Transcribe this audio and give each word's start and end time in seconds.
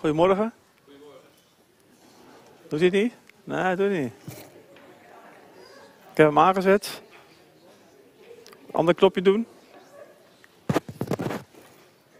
Goedemorgen. 0.00 0.52
Doet 2.68 2.80
hij 2.80 2.88
het 2.88 2.92
niet? 2.92 3.12
Nee, 3.44 3.76
doet 3.76 3.90
niet. 3.90 4.12
Ik 6.10 6.16
heb 6.16 6.26
hem 6.26 6.38
aangezet. 6.38 7.02
Ander 8.72 8.94
knopje 8.94 9.22
doen. 9.22 9.46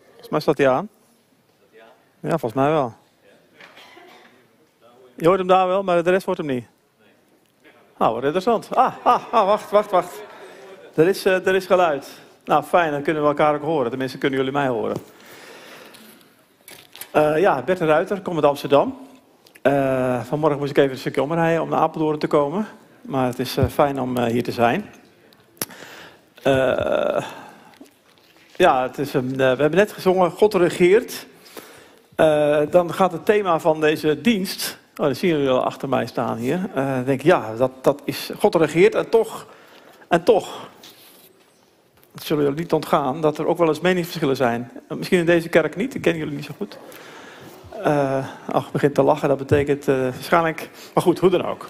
Volgens 0.06 0.28
mij 0.30 0.40
staat 0.40 0.58
hij 0.58 0.68
aan. 0.68 0.88
Ja, 2.20 2.28
volgens 2.28 2.52
mij 2.52 2.70
wel. 2.70 2.94
Je 5.14 5.26
hoort 5.26 5.38
hem 5.38 5.48
daar 5.48 5.66
wel, 5.66 5.82
maar 5.82 6.04
de 6.04 6.10
rest 6.10 6.26
hoort 6.26 6.38
hem 6.38 6.46
niet. 6.46 6.66
Nou, 7.98 8.14
wat 8.14 8.22
interessant. 8.22 8.74
Ah, 8.74 8.94
ah, 9.02 9.32
ah 9.32 9.46
wacht, 9.46 9.70
wacht, 9.70 9.90
wacht. 9.90 10.22
Er 10.94 11.08
is, 11.08 11.26
uh, 11.26 11.46
er 11.46 11.54
is 11.54 11.66
geluid. 11.66 12.20
Nou, 12.44 12.62
fijn, 12.62 12.90
dan 12.90 13.02
kunnen 13.02 13.22
we 13.22 13.28
elkaar 13.28 13.54
ook 13.54 13.62
horen. 13.62 13.90
Tenminste, 13.90 14.18
kunnen 14.18 14.38
jullie 14.38 14.54
mij 14.54 14.68
horen. 14.68 14.96
Uh, 17.16 17.38
ja, 17.38 17.62
Bert 17.62 17.78
de 17.78 17.84
Ruiter, 17.84 18.20
kom 18.20 18.34
uit 18.34 18.44
Amsterdam. 18.44 18.96
Uh, 19.62 20.20
vanmorgen 20.22 20.58
moest 20.58 20.70
ik 20.70 20.76
even 20.76 20.90
een 20.90 20.98
stukje 20.98 21.22
omrijden 21.22 21.62
om 21.62 21.68
naar 21.68 21.78
Apeldoorn 21.78 22.18
te 22.18 22.26
komen. 22.26 22.66
Maar 23.02 23.26
het 23.26 23.38
is 23.38 23.56
fijn 23.70 24.00
om 24.00 24.18
hier 24.18 24.42
te 24.42 24.52
zijn. 24.52 24.84
ja, 28.56 28.82
het 28.82 28.98
is 28.98 29.14
een, 29.14 29.36
we 29.36 29.42
hebben 29.42 29.74
net 29.74 29.92
gezongen, 29.92 30.30
God 30.30 30.54
regeert. 30.54 31.26
dan 32.70 32.92
gaat 32.94 33.12
het 33.12 33.24
thema 33.24 33.58
van 33.58 33.80
deze 33.80 34.20
dienst 34.20 34.78
Oh, 34.96 35.06
dat 35.06 35.16
zien 35.16 35.30
jullie 35.30 35.48
al 35.48 35.64
achter 35.64 35.88
mij 35.88 36.06
staan 36.06 36.36
hier. 36.36 36.70
Denk 37.04 37.08
ik, 37.08 37.22
ja, 37.22 37.54
dat, 37.56 37.70
dat 37.80 38.02
is, 38.04 38.30
God 38.38 38.54
regeert 38.54 38.94
en 38.94 39.08
toch, 39.08 39.46
en 40.08 40.22
toch, 40.22 40.68
het 42.14 42.22
zullen 42.22 42.44
jullie 42.44 42.58
niet 42.60 42.72
ontgaan, 42.72 43.20
dat 43.20 43.38
er 43.38 43.46
ook 43.46 43.58
wel 43.58 43.68
eens 43.68 43.80
meningsverschillen 43.80 44.36
zijn. 44.36 44.70
Misschien 44.88 45.18
in 45.18 45.26
deze 45.26 45.48
kerk 45.48 45.76
niet, 45.76 45.94
ik 45.94 46.00
ken 46.00 46.16
jullie 46.16 46.34
niet 46.34 46.44
zo 46.44 46.54
goed. 46.56 46.78
Uh, 47.86 48.26
ach, 48.46 48.72
begint 48.72 48.94
te 48.94 49.02
lachen, 49.02 49.28
dat 49.28 49.38
betekent 49.38 49.88
uh, 49.88 49.96
waarschijnlijk, 50.00 50.70
maar 50.94 51.02
goed, 51.02 51.18
hoe 51.18 51.30
dan 51.30 51.46
ook. 51.46 51.68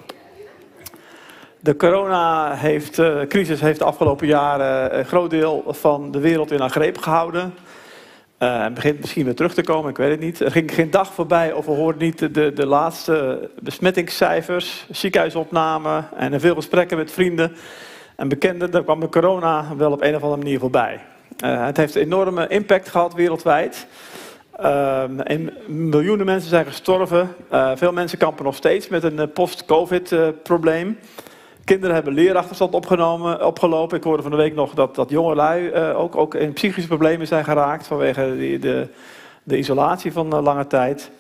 De 1.61 1.77
corona-crisis 1.77 3.61
heeft 3.61 3.79
de 3.79 3.85
afgelopen 3.85 4.27
jaren 4.27 4.99
een 4.99 5.05
groot 5.05 5.31
deel 5.31 5.65
van 5.67 6.11
de 6.11 6.19
wereld 6.19 6.51
in 6.51 6.61
haar 6.61 6.71
greep 6.71 6.99
gehouden. 6.99 7.55
Het 8.39 8.75
begint 8.75 9.01
misschien 9.01 9.25
weer 9.25 9.35
terug 9.35 9.55
te 9.55 9.63
komen, 9.63 9.91
ik 9.91 9.97
weet 9.97 10.11
het 10.11 10.21
niet. 10.21 10.41
Er 10.41 10.51
ging 10.51 10.75
geen 10.75 10.91
dag 10.91 11.13
voorbij 11.13 11.53
of 11.53 11.67
we 11.67 11.73
hoorden 11.73 12.03
niet 12.03 12.35
de, 12.35 12.53
de, 12.53 12.67
laatste 12.67 13.51
besmettingscijfers, 13.63 14.87
ziekenhuisopnamen 14.91 16.09
en 16.17 16.41
veel 16.41 16.55
gesprekken 16.55 16.97
met 16.97 17.13
vrienden 17.13 17.57
en 18.21 18.29
bekenden. 18.29 18.71
Daar 18.71 18.83
kwam 18.83 19.01
de 19.01 19.09
corona 19.09 19.77
wel 19.77 19.93
op 19.93 20.03
een 20.03 20.15
of 20.15 20.23
andere 20.23 20.43
manier 20.43 20.59
voorbij. 20.59 21.01
Uh, 21.45 21.65
het 21.65 21.77
heeft 21.77 21.95
enorme 21.95 22.49
impact 22.49 22.89
gehad 22.89 23.15
wereldwijd. 23.15 23.87
Uh, 24.63 25.05
miljoenen 25.67 26.27
mensen 26.27 26.51
zijn 26.51 26.67
gestorven. 26.67 27.35
veel 27.75 27.93
mensen 27.93 28.19
kampen 28.19 28.45
nog 28.45 28.55
steeds 28.55 28.89
met 28.89 29.03
een 29.03 29.33
post-COVID-probleem. 29.33 30.99
Kinderen 31.65 31.95
hebben 31.95 32.13
leerachterstand 32.13 32.75
opgenomen, 32.75 33.47
opgelopen. 33.47 33.97
Ik 33.97 34.05
hoorde 34.05 34.23
van 34.23 34.31
de 34.31 34.37
week 34.37 34.55
nog 34.55 34.75
dat, 34.75 34.95
dat 34.95 35.11
jongelui 35.11 35.75
ook, 35.75 36.17
ook 36.17 36.35
in 36.35 36.53
psychische 36.53 36.89
problemen 36.89 37.27
zijn 37.27 37.45
geraakt 37.45 37.87
vanwege 37.87 38.37
de, 38.37 38.59
de, 38.59 38.89
de 39.43 39.59
isolatie 39.59 40.13
van 40.13 40.43
lange 40.43 40.67
tijd. 40.67 41.11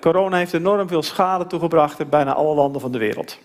Corona 0.00 0.36
heeft 0.36 0.54
enorm 0.54 0.88
veel 0.88 1.02
schade 1.02 1.46
toegebracht 1.46 2.00
in 2.00 2.08
bijna 2.08 2.34
alle 2.34 2.54
landen 2.54 2.80
van 2.80 2.92
de 2.92 2.98
wereld. 2.98 3.38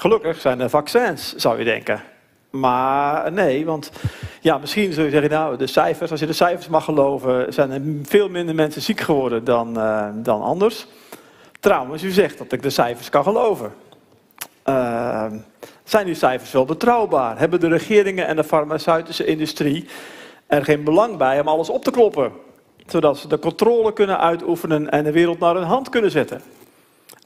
Gelukkig 0.00 0.40
zijn 0.40 0.60
er 0.60 0.70
vaccins, 0.70 1.34
zou 1.36 1.58
je 1.58 1.64
denken. 1.64 2.02
Maar 2.50 3.32
nee, 3.32 3.64
want 3.66 3.90
ja, 4.40 4.58
misschien 4.58 4.92
zul 4.92 5.04
je 5.04 5.10
zeggen, 5.10 5.30
nou, 5.30 5.56
de 5.56 5.66
cijfers, 5.66 6.10
als 6.10 6.20
je 6.20 6.26
de 6.26 6.32
cijfers 6.32 6.68
mag 6.68 6.84
geloven, 6.84 7.52
zijn 7.52 7.70
er 7.70 7.80
veel 8.02 8.28
minder 8.28 8.54
mensen 8.54 8.82
ziek 8.82 9.00
geworden 9.00 9.44
dan, 9.44 9.74
dan 10.14 10.42
anders. 10.42 10.86
Trouwens, 11.60 12.02
u 12.02 12.10
zegt 12.10 12.38
dat 12.38 12.52
ik 12.52 12.62
de 12.62 12.70
cijfers 12.70 13.08
kan 13.08 13.22
geloven. 13.22 13.72
Uh, 14.68 15.24
zijn 15.84 16.06
die 16.06 16.14
cijfers 16.14 16.52
wel 16.52 16.64
betrouwbaar? 16.64 17.38
Hebben 17.38 17.60
de 17.60 17.68
regeringen 17.68 18.26
en 18.26 18.36
de 18.36 18.44
farmaceutische 18.44 19.24
industrie 19.24 19.88
er 20.46 20.64
geen 20.64 20.84
belang 20.84 21.16
bij 21.16 21.40
om 21.40 21.48
alles 21.48 21.70
op 21.70 21.84
te 21.84 21.90
kloppen? 21.90 22.32
Zodat 22.86 23.18
ze 23.18 23.28
de 23.28 23.38
controle 23.38 23.92
kunnen 23.92 24.18
uitoefenen 24.18 24.90
en 24.90 25.04
de 25.04 25.12
wereld 25.12 25.38
naar 25.38 25.54
hun 25.54 25.64
hand 25.64 25.88
kunnen 25.88 26.10
zetten. 26.10 26.42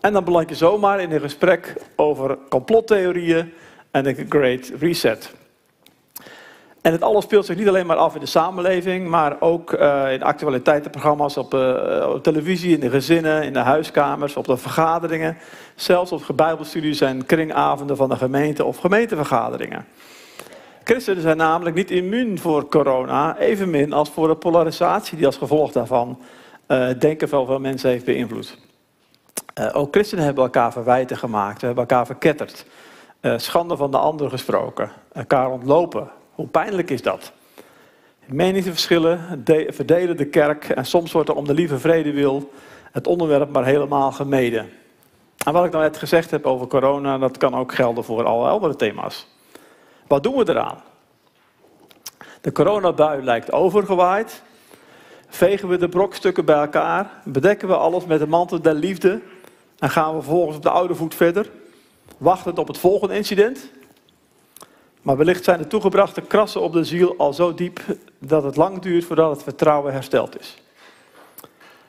En 0.04 0.12
dan 0.12 0.25
beland 0.25 0.48
je 0.48 0.54
zomaar 0.54 1.00
in 1.00 1.12
een 1.12 1.20
gesprek 1.20 1.75
over 1.97 2.38
complottheorieën 2.48 3.53
en 3.91 4.04
de 4.04 4.26
Great 4.28 4.72
Reset. 4.78 5.34
En 6.81 6.92
het 6.92 7.03
alles 7.03 7.25
speelt 7.25 7.47
zich 7.47 7.56
niet 7.56 7.69
alleen 7.69 7.87
maar 7.87 7.97
af 7.97 8.14
in 8.14 8.20
de 8.20 8.26
samenleving, 8.26 9.09
maar 9.09 9.41
ook 9.41 9.72
uh, 9.72 10.12
in 10.12 10.22
actualiteitenprogramma's 10.22 11.37
op, 11.37 11.54
uh, 11.54 12.10
op, 12.14 12.22
televisie, 12.22 12.75
in 12.75 12.81
de 12.81 12.91
gezinnen, 12.91 13.43
in 13.43 13.53
de 13.53 13.59
huiskamers, 13.59 14.37
op 14.37 14.47
de 14.47 14.56
vergaderingen. 14.56 15.37
Zelfs 15.75 16.12
op 16.12 16.22
gebijbelstudies 16.22 17.00
en 17.00 17.26
kringavonden 17.26 17.97
van 17.97 18.09
de 18.09 18.16
gemeente 18.16 18.64
of 18.64 18.76
gemeentevergaderingen. 18.76 19.87
Christenen 20.82 21.22
zijn 21.22 21.37
namelijk 21.37 21.76
niet 21.76 21.91
immuun 21.91 22.38
voor 22.38 22.69
corona, 22.69 23.38
evenmin 23.38 23.93
als 23.93 24.10
voor 24.10 24.28
de 24.28 24.37
polarisatie 24.37 25.16
die 25.16 25.26
als 25.26 25.37
gevolg 25.37 25.72
daarvan 25.72 26.19
uh, 26.69 26.88
denken 26.98 27.28
van 27.28 27.47
veel 27.47 27.60
mensen 27.60 27.91
heeft 27.91 28.04
beïnvloed. 28.04 28.63
Ook 29.72 29.92
christenen 29.94 30.25
hebben 30.25 30.44
elkaar 30.44 30.72
verwijten 30.72 31.16
gemaakt, 31.16 31.60
we 31.60 31.66
hebben 31.66 31.87
elkaar 31.88 32.06
verketterd, 32.06 32.66
schande 33.37 33.76
van 33.76 33.91
de 33.91 33.98
ander 33.98 34.31
gesproken, 34.31 34.91
elkaar 35.12 35.50
ontlopen, 35.50 36.10
hoe 36.32 36.47
pijnlijk 36.47 36.91
is 36.91 37.03
dat? 37.03 37.32
Meningsverschillen 38.26 39.44
verdelen 39.69 40.16
de 40.16 40.26
kerk 40.26 40.69
en 40.69 40.87
soms 40.87 41.12
wordt 41.12 41.28
er 41.28 41.34
om 41.34 41.47
de 41.47 41.54
lieve 41.54 41.78
vrede 41.78 42.12
wil 42.12 42.50
het 42.93 43.06
onderwerp 43.06 43.53
maar 43.53 43.64
helemaal 43.64 44.12
gemeden. 44.12 44.70
En 45.47 45.53
wat 45.53 45.64
ik 45.64 45.70
nou 45.70 45.82
net 45.82 45.97
gezegd 45.97 46.31
heb 46.31 46.47
over 46.47 46.66
corona, 46.66 47.19
dat 47.19 47.38
kan 47.38 47.54
ook 47.54 47.75
gelden 47.75 48.04
voor 48.04 48.25
alle 48.25 48.48
andere 48.48 48.76
thema's. 48.76 49.26
Wat 50.06 50.22
doen 50.22 50.37
we 50.37 50.48
eraan? 50.48 50.82
De 52.41 52.53
coronabui 52.53 53.22
lijkt 53.22 53.53
overgewaaid. 53.53 54.43
Vegen 55.28 55.69
we 55.69 55.76
de 55.76 55.88
brokstukken 55.88 56.44
bij 56.44 56.56
elkaar? 56.56 57.10
Bedekken 57.25 57.69
we 57.69 57.76
alles 57.76 58.06
met 58.06 58.19
de 58.19 58.26
mantel 58.26 58.62
der 58.62 58.75
liefde? 58.75 59.20
En 59.78 59.90
gaan 59.90 60.14
we 60.14 60.22
vervolgens 60.22 60.56
op 60.56 60.62
de 60.62 60.70
oude 60.70 60.94
voet 60.94 61.14
verder? 61.14 61.50
Wachtend 62.18 62.58
op 62.58 62.68
het 62.68 62.78
volgende 62.78 63.14
incident? 63.14 63.70
Maar 65.02 65.16
wellicht 65.16 65.44
zijn 65.44 65.58
de 65.58 65.66
toegebrachte 65.66 66.20
krassen 66.20 66.60
op 66.60 66.72
de 66.72 66.84
ziel 66.84 67.14
al 67.16 67.32
zo 67.32 67.54
diep 67.54 67.80
dat 68.18 68.42
het 68.42 68.56
lang 68.56 68.78
duurt 68.78 69.04
voordat 69.04 69.30
het 69.30 69.42
vertrouwen 69.42 69.92
hersteld 69.92 70.40
is. 70.40 70.62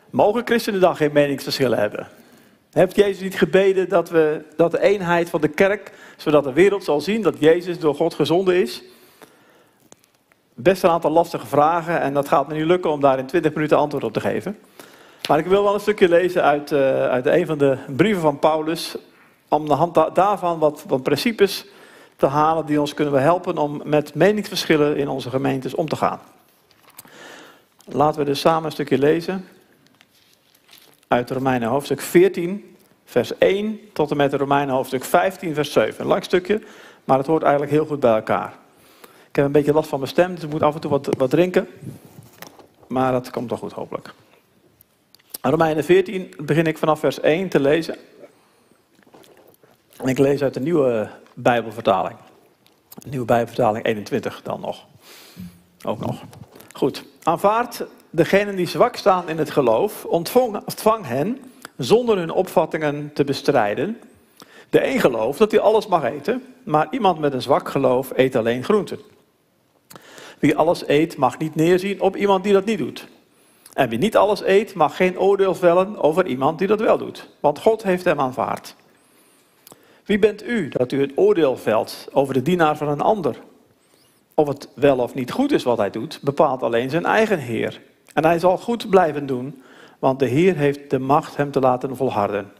Mogen 0.10 0.46
christenen 0.46 0.80
dan 0.80 0.96
geen 0.96 1.12
meningsverschillen 1.14 1.78
hebben? 1.78 2.08
Heeft 2.72 2.96
Jezus 2.96 3.22
niet 3.22 3.38
gebeden 3.38 3.90
dat, 3.90 4.10
we, 4.10 4.46
dat 4.56 4.72
de 4.72 4.82
eenheid 4.82 5.30
van 5.30 5.42
de 5.42 5.48
kerk, 5.48 5.92
zodat 6.18 6.44
de 6.44 6.54
wereld 6.54 6.84
zal 6.84 7.02
zien 7.02 7.22
dat 7.22 7.36
Jezus 7.40 7.80
door 7.80 7.96
God 7.96 8.14
gezonden 8.14 8.56
is? 8.56 8.84
Best 10.54 10.84
een 10.84 10.90
aantal 10.90 11.12
lastige 11.12 11.46
vragen 11.46 12.02
en 12.02 12.14
dat 12.14 12.28
gaat 12.28 12.48
me 12.48 12.54
niet 12.54 12.66
lukken 12.66 12.92
om 12.92 13.02
daar 13.02 13.20
in 13.20 13.26
20 13.26 13.54
minuten 13.54 13.78
antwoord 13.78 14.04
op 14.04 14.14
te 14.14 14.20
geven. 14.20 14.58
Maar 15.28 15.40
ik 15.40 15.46
wil 15.46 15.64
wel 15.64 15.74
een 15.74 15.80
stukje 15.80 16.10
lezen 16.10 16.44
uit, 16.44 16.72
uh, 16.72 17.08
uit 17.08 17.26
een 17.26 17.46
van 17.46 17.58
de 17.58 17.78
brieven 17.96 18.22
van 18.22 18.40
Paulus, 18.40 18.96
om 19.48 19.68
de 19.68 19.74
hand 19.74 20.16
daarvan 20.16 20.60
wat, 20.60 20.84
wat 20.88 21.04
principes 21.04 21.66
te 22.16 22.26
halen 22.26 22.66
die 22.66 22.80
ons 22.80 22.94
kunnen 22.94 23.22
helpen 23.22 23.58
om 23.58 23.82
met 23.84 24.16
meningsverschillen 24.16 24.98
in 24.98 25.08
onze 25.08 25.30
gemeentes 25.30 25.76
om 25.76 25.90
te 25.90 25.96
gaan. 25.96 26.20
Laten 27.86 28.20
we 28.20 28.26
dus 28.26 28.40
samen 28.40 28.66
een 28.66 28.72
stukje 28.72 28.98
lezen 28.98 29.48
uit 31.08 31.32
Romeinen 31.32 31.70
hoofdstuk 31.70 32.02
14, 32.02 32.76
vers 33.06 33.38
1 33.38 33.80
tot 33.94 34.12
en 34.12 34.18
met 34.18 34.34
Romeinen 34.34 34.76
hoofdstuk 34.76 35.04
15, 35.04 35.54
vers 35.54 35.72
7. 35.72 36.02
Een 36.02 36.08
lang 36.08 36.24
stukje, 36.24 36.62
maar 37.04 37.18
het 37.18 37.28
hoort 37.28 37.44
eigenlijk 37.44 37.72
heel 37.72 37.86
goed 37.86 38.00
bij 38.00 38.16
elkaar. 38.16 38.54
Ik 39.30 39.36
heb 39.36 39.46
een 39.46 39.52
beetje 39.52 39.74
last 39.74 39.90
van 39.90 40.00
mijn 40.00 40.12
stem, 40.12 40.36
dus 40.36 40.44
ik 40.44 40.50
moet 40.50 40.64
af 40.64 40.76
en 40.76 40.82
toe 40.82 40.92
wat, 40.92 41.10
wat 41.18 41.30
drinken. 41.30 41.68
Maar 42.88 43.12
dat 43.12 43.30
komt 43.30 43.50
toch 43.50 43.60
goed, 43.60 43.72
hopelijk. 43.72 44.14
Romeinen 45.50 45.84
14 45.84 46.34
begin 46.38 46.66
ik 46.66 46.78
vanaf 46.78 47.00
vers 47.00 47.20
1 47.20 47.50
te 47.50 47.60
lezen. 47.60 47.96
En 49.98 50.08
ik 50.08 50.18
lees 50.18 50.42
uit 50.42 50.54
de 50.54 50.60
nieuwe 50.60 51.10
Bijbelvertaling. 51.34 52.18
Nieuwe 53.08 53.26
Bijbelvertaling 53.26 53.86
21 53.86 54.42
dan 54.44 54.60
nog. 54.60 54.86
Ook 55.84 56.00
nog. 56.00 56.22
Goed. 56.74 57.04
Aanvaard 57.24 57.86
degenen 58.10 58.56
die 58.56 58.68
zwak 58.68 58.96
staan 58.96 59.30
in 59.30 59.38
het 59.38 59.52
geloof, 59.52 60.06
ontvang, 60.06 61.08
hen 61.08 61.40
zonder 61.78 62.18
hun 62.18 62.32
opvattingen 62.32 63.12
te 63.14 63.24
bestrijden. 63.24 64.00
De 64.70 64.86
een 64.86 65.00
gelooft 65.00 65.40
dat 65.40 65.52
hij 65.52 65.60
alles 65.60 65.88
mag 65.88 66.04
eten, 66.04 66.44
maar 66.64 66.88
iemand 66.92 67.20
met 67.20 67.34
een 67.34 67.42
zwak 67.42 67.70
geloof 67.70 68.12
eet 68.16 68.36
alleen 68.36 68.64
groenten. 68.64 69.00
Wie 70.40 70.58
alles 70.58 70.88
eet 70.88 71.18
mag 71.18 71.38
niet 71.38 71.56
neerzien 71.56 72.02
op 72.02 72.16
iemand 72.16 72.44
die 72.44 72.54
dat 72.54 72.66
niet 72.66 72.78
doet. 72.78 73.08
En 73.76 73.90
wie 73.90 74.00
niet 74.00 74.18
alles 74.18 74.44
eet 74.44 74.74
mag 74.74 74.96
geen 74.96 75.20
oordeel 75.20 75.56
vellen 75.56 76.02
over 76.02 76.26
iemand 76.26 76.60
die 76.60 76.68
dat 76.68 76.80
wel 76.80 76.98
doet, 76.98 77.30
want 77.40 77.60
God 77.60 77.84
heeft 77.84 78.06
hem 78.06 78.20
aanvaard. 78.20 78.76
Wie 80.06 80.20
bent 80.20 80.48
u 80.48 80.70
dat 80.70 80.92
u 80.92 81.02
het 81.02 81.12
oordeel 81.16 81.58
velt 81.58 82.08
over 82.12 82.34
de 82.34 82.42
dienaar 82.42 82.78
van 82.78 82.88
een 82.88 83.02
ander? 83.02 83.36
Of 84.34 84.48
het 84.48 84.70
wel 84.76 84.98
of 84.98 85.14
niet 85.14 85.32
goed 85.32 85.52
is 85.52 85.64
wat 85.64 85.78
hij 85.78 85.90
doet, 85.90 86.20
bepaalt 86.22 86.64
alleen 86.64 86.90
zijn 86.90 87.06
eigen 87.06 87.40
Heer. 87.40 87.82
En 88.14 88.26
hij 88.26 88.40
zal 88.40 88.58
goed 88.58 88.90
blijven 88.90 89.26
doen 89.26 89.64
want 90.00 90.20
de 90.20 90.26
Heer 90.26 90.56
heeft 90.56 90.90
de 90.90 91.00
macht 91.00 91.38
hem 91.38 91.52
te 91.52 91.60
laten 91.60 91.96
volharden. 91.96 92.52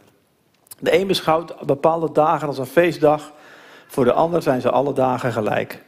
De 0.78 0.98
een 0.98 1.06
beschouwt 1.06 1.66
bepaalde 1.66 2.12
dagen 2.12 2.48
als 2.48 2.58
een 2.58 2.66
feestdag, 2.66 3.32
voor 3.86 4.04
de 4.04 4.12
ander 4.12 4.42
zijn 4.42 4.60
ze 4.60 4.70
alle 4.70 4.92
dagen 4.92 5.32
gelijk. 5.32 5.82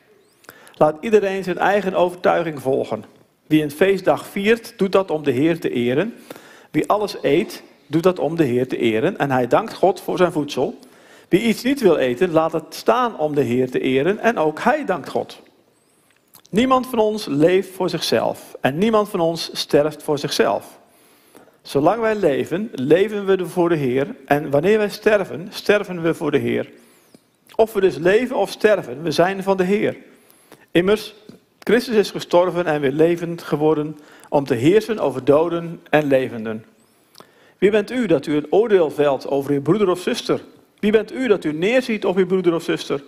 Laat 0.74 0.96
iedereen 1.00 1.44
zijn 1.44 1.58
eigen 1.58 1.94
overtuiging 1.94 2.62
volgen. 2.62 3.04
Wie 3.48 3.62
een 3.62 3.70
feestdag 3.70 4.26
viert, 4.26 4.74
doet 4.76 4.92
dat 4.92 5.10
om 5.10 5.24
de 5.24 5.30
Heer 5.30 5.60
te 5.60 5.70
eren. 5.70 6.14
Wie 6.70 6.88
alles 6.88 7.16
eet, 7.22 7.62
doet 7.86 8.02
dat 8.02 8.18
om 8.18 8.36
de 8.36 8.44
Heer 8.44 8.68
te 8.68 8.76
eren. 8.76 9.18
En 9.18 9.30
hij 9.30 9.46
dankt 9.46 9.74
God 9.74 10.00
voor 10.00 10.16
zijn 10.16 10.32
voedsel. 10.32 10.78
Wie 11.28 11.40
iets 11.40 11.62
niet 11.62 11.80
wil 11.80 11.96
eten, 11.96 12.30
laat 12.30 12.52
het 12.52 12.74
staan 12.74 13.18
om 13.18 13.34
de 13.34 13.42
Heer 13.42 13.70
te 13.70 13.80
eren. 13.80 14.18
En 14.18 14.38
ook 14.38 14.60
hij 14.60 14.84
dankt 14.84 15.08
God. 15.08 15.40
Niemand 16.50 16.86
van 16.86 16.98
ons 16.98 17.26
leeft 17.26 17.70
voor 17.70 17.90
zichzelf. 17.90 18.56
En 18.60 18.78
niemand 18.78 19.08
van 19.08 19.20
ons 19.20 19.50
sterft 19.52 20.02
voor 20.02 20.18
zichzelf. 20.18 20.78
Zolang 21.62 22.00
wij 22.00 22.14
leven, 22.14 22.70
leven 22.72 23.26
we 23.26 23.46
voor 23.46 23.68
de 23.68 23.76
Heer. 23.76 24.14
En 24.26 24.50
wanneer 24.50 24.78
wij 24.78 24.88
sterven, 24.88 25.48
sterven 25.50 26.02
we 26.02 26.14
voor 26.14 26.30
de 26.30 26.38
Heer. 26.38 26.70
Of 27.54 27.72
we 27.72 27.80
dus 27.80 27.96
leven 27.96 28.36
of 28.36 28.50
sterven, 28.50 29.02
we 29.02 29.10
zijn 29.10 29.42
van 29.42 29.56
de 29.56 29.64
Heer. 29.64 29.96
Immers, 30.70 31.14
Christus 31.68 31.96
is 31.96 32.10
gestorven 32.10 32.66
en 32.66 32.80
weer 32.80 32.92
levend 32.92 33.42
geworden 33.42 33.98
om 34.28 34.44
te 34.44 34.54
heersen 34.54 34.98
over 34.98 35.24
doden 35.24 35.80
en 35.90 36.06
levenden. 36.06 36.64
Wie 37.58 37.70
bent 37.70 37.90
u 37.90 38.06
dat 38.06 38.26
u 38.26 38.36
een 38.36 38.46
oordeel 38.50 38.90
velt 38.90 39.28
over 39.28 39.50
uw 39.52 39.62
broeder 39.62 39.88
of 39.88 40.00
zuster? 40.00 40.40
Wie 40.78 40.92
bent 40.92 41.12
u 41.12 41.26
dat 41.26 41.44
u 41.44 41.52
neerziet 41.52 42.04
op 42.04 42.16
uw 42.16 42.26
broeder 42.26 42.54
of 42.54 42.62
zuster? 42.62 43.02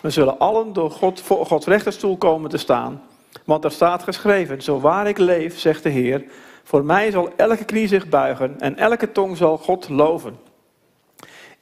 We 0.00 0.10
zullen 0.10 0.38
allen 0.38 0.72
door 0.72 0.90
God 0.90 1.20
voor 1.20 1.46
Gods 1.46 1.66
rechterstoel 1.66 2.16
komen 2.16 2.50
te 2.50 2.56
staan. 2.56 3.02
Want 3.44 3.64
er 3.64 3.72
staat 3.72 4.02
geschreven, 4.02 4.62
zo 4.62 4.80
waar 4.80 5.08
ik 5.08 5.18
leef, 5.18 5.58
zegt 5.58 5.82
de 5.82 5.88
Heer, 5.88 6.24
voor 6.62 6.84
mij 6.84 7.10
zal 7.10 7.32
elke 7.36 7.64
knie 7.64 7.88
zich 7.88 8.08
buigen 8.08 8.60
en 8.60 8.76
elke 8.76 9.12
tong 9.12 9.36
zal 9.36 9.58
God 9.58 9.88
loven. 9.88 10.36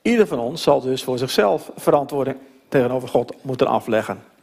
Ieder 0.02 0.26
van 0.26 0.38
ons 0.38 0.62
zal 0.62 0.81
dus 0.81 1.05
voor 1.05 1.19
zichzelf 1.19 1.70
verantwoording 1.76 2.37
tegenover 2.69 3.08
God 3.08 3.35
moeten 3.43 3.67
afleggen. 3.67 4.37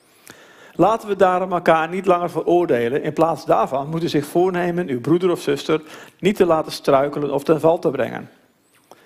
Laten 0.75 1.07
we 1.07 1.15
daarom 1.15 1.51
elkaar 1.51 1.89
niet 1.89 2.05
langer 2.05 2.29
veroordelen. 2.29 3.03
In 3.03 3.13
plaats 3.13 3.45
daarvan 3.45 3.89
moet 3.89 4.03
u 4.03 4.07
zich 4.07 4.25
voornemen 4.25 4.87
uw 4.87 5.01
broeder 5.01 5.31
of 5.31 5.41
zuster 5.41 5.81
niet 6.19 6.35
te 6.35 6.45
laten 6.45 6.71
struikelen 6.71 7.33
of 7.33 7.43
ten 7.43 7.59
val 7.59 7.79
te 7.79 7.89
brengen. 7.89 8.29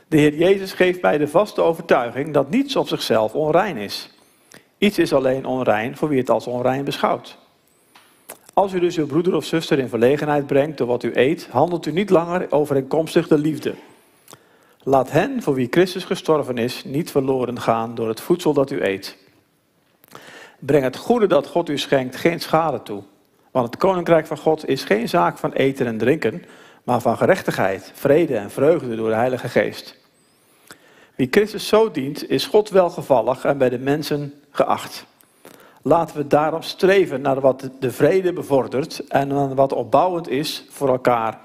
De 0.08 0.18
Heer 0.18 0.36
Jezus 0.36 0.74
geeft 0.74 1.02
mij 1.02 1.18
de 1.18 1.28
vaste 1.28 1.62
overtuiging 1.62 2.34
dat 2.34 2.50
niets 2.50 2.76
op 2.76 2.88
zichzelf 2.88 3.34
onrein 3.34 3.78
is. 3.78 4.10
Iets 4.78 4.98
is 4.98 5.14
alleen 5.14 5.46
onrein 5.46 5.98
voor 5.98 6.10
wie 6.10 6.20
het 6.20 6.30
als 6.30 6.48
onrein 6.48 6.84
beschouwt. 6.84 7.38
Als 8.54 8.74
u 8.74 8.80
dus 8.80 8.98
uw 8.98 9.06
broeder 9.06 9.36
of 9.36 9.46
zuster 9.46 9.80
in 9.80 9.90
verlegenheid 9.90 10.48
brengt 10.48 10.78
door 10.78 10.88
wat 10.88 11.04
u 11.04 11.12
eet, 11.14 11.48
handelt 11.52 11.86
u 11.86 11.92
niet 11.92 12.10
langer 12.10 12.52
overeenkomstig 12.52 13.28
de 13.28 13.38
liefde. 13.38 13.74
Laat 14.84 15.12
hen 15.12 15.42
voor 15.44 15.54
wie 15.54 15.68
Christus 15.70 16.04
gestorven 16.04 16.58
is 16.58 16.84
niet 16.84 17.12
verloren 17.12 17.60
gaan 17.60 17.96
door 17.96 18.08
het 18.08 18.22
voedsel 18.22 18.54
dat 18.54 18.72
u 18.72 18.82
eet. 18.82 19.18
Breng 20.60 20.84
het 20.84 20.98
goede 20.98 21.28
dat 21.28 21.48
God 21.48 21.70
u 21.70 21.78
schenkt 21.78 22.16
geen 22.16 22.40
schade 22.40 22.84
toe. 22.84 23.04
Want 23.52 23.66
het 23.66 23.78
koninkrijk 23.78 24.28
van 24.28 24.38
God 24.38 24.68
is 24.68 24.84
geen 24.84 25.10
zaak 25.10 25.38
van 25.38 25.54
eten 25.54 25.88
en 25.88 25.98
drinken, 25.98 26.46
maar 26.84 27.02
van 27.02 27.18
gerechtigheid, 27.18 27.92
vrede 27.96 28.36
en 28.36 28.52
vreugde 28.52 28.96
door 28.96 29.10
de 29.10 29.16
Heilige 29.16 29.50
Geest. 29.50 29.98
Wie 31.16 31.28
Christus 31.32 31.68
zo 31.68 31.92
dient, 31.92 32.30
is 32.30 32.46
God 32.46 32.70
welgevallig 32.70 33.46
en 33.46 33.58
bij 33.58 33.70
de 33.70 33.80
mensen 33.80 34.34
geacht. 34.52 35.06
Laten 35.82 36.18
we 36.18 36.28
daarom 36.28 36.62
streven 36.62 37.22
naar 37.22 37.40
wat 37.40 37.70
de 37.80 37.92
vrede 37.92 38.34
bevordert 38.34 39.08
en 39.08 39.28
naar 39.28 39.56
wat 39.56 39.74
opbouwend 39.74 40.30
is 40.30 40.66
voor 40.70 40.88
elkaar. 40.88 41.40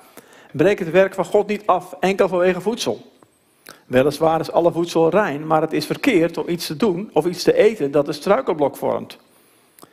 Breek 0.53 0.79
het 0.79 0.91
werk 0.91 1.15
van 1.15 1.25
God 1.25 1.47
niet 1.47 1.67
af 1.67 1.97
enkel 2.01 2.29
vanwege 2.29 2.61
voedsel. 2.61 3.13
Weliswaar 3.87 4.41
is 4.41 4.53
alle 4.53 4.73
voedsel 4.73 5.09
rein, 5.09 5.47
maar 5.47 5.61
het 5.61 5.73
is 5.73 5.87
verkeerd 5.87 6.39
om 6.39 6.49
iets 6.49 6.67
te 6.67 6.77
doen 6.77 7.11
of 7.13 7.27
iets 7.27 7.43
te 7.43 7.55
eten 7.55 7.91
dat 7.91 8.09
een 8.09 8.15
struikelblok 8.15 8.77
vormt. 8.77 9.19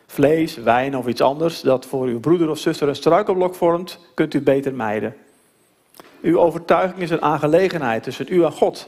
Vlees, 0.08 0.56
wijn 0.56 0.98
of 0.98 1.08
iets 1.08 1.22
anders 1.22 1.62
dat 1.62 1.86
voor 1.86 2.06
uw 2.06 2.20
broeder 2.20 2.50
of 2.50 2.58
zuster 2.58 2.88
een 2.88 2.96
struikelblok 2.96 3.56
vormt, 3.56 4.00
kunt 4.14 4.34
u 4.34 4.42
beter 4.42 4.74
mijden. 4.74 5.16
Uw 6.22 6.40
overtuiging 6.40 7.02
is 7.02 7.10
een 7.10 7.22
aangelegenheid 7.22 8.04
tussen 8.04 8.26
u 8.30 8.44
en 8.44 8.52
God. 8.52 8.88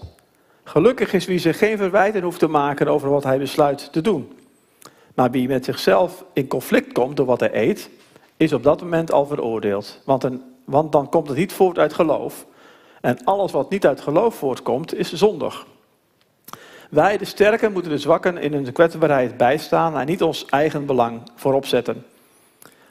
Gelukkig 0.63 1.13
is 1.13 1.25
wie 1.25 1.39
zich 1.39 1.57
geen 1.57 1.77
verwijten 1.77 2.23
hoeft 2.23 2.39
te 2.39 2.47
maken 2.47 2.87
over 2.87 3.09
wat 3.09 3.23
hij 3.23 3.37
besluit 3.37 3.91
te 3.91 4.01
doen. 4.01 4.31
Maar 5.15 5.31
wie 5.31 5.47
met 5.47 5.65
zichzelf 5.65 6.25
in 6.33 6.47
conflict 6.47 6.91
komt 6.91 7.17
door 7.17 7.25
wat 7.25 7.39
hij 7.39 7.55
eet, 7.55 7.89
is 8.37 8.53
op 8.53 8.63
dat 8.63 8.81
moment 8.81 9.11
al 9.11 9.25
veroordeeld. 9.25 10.01
Want, 10.05 10.23
een, 10.23 10.41
want 10.63 10.91
dan 10.91 11.09
komt 11.09 11.27
het 11.27 11.37
niet 11.37 11.53
voort 11.53 11.79
uit 11.79 11.93
geloof, 11.93 12.45
en 13.03 13.23
alles 13.23 13.51
wat 13.51 13.69
niet 13.69 13.85
uit 13.85 14.01
geloof 14.01 14.35
voortkomt, 14.35 14.95
is 14.95 15.13
zondig. 15.13 15.65
Wij, 16.89 17.17
de 17.17 17.25
sterken, 17.25 17.71
moeten 17.71 17.91
de 17.91 17.97
zwakken 17.97 18.37
in 18.37 18.53
hun 18.53 18.71
kwetsbaarheid 18.71 19.37
bijstaan 19.37 19.97
en 19.97 20.05
niet 20.05 20.23
ons 20.23 20.45
eigen 20.45 20.85
belang 20.85 21.21
voorop 21.35 21.65
zetten. 21.65 22.05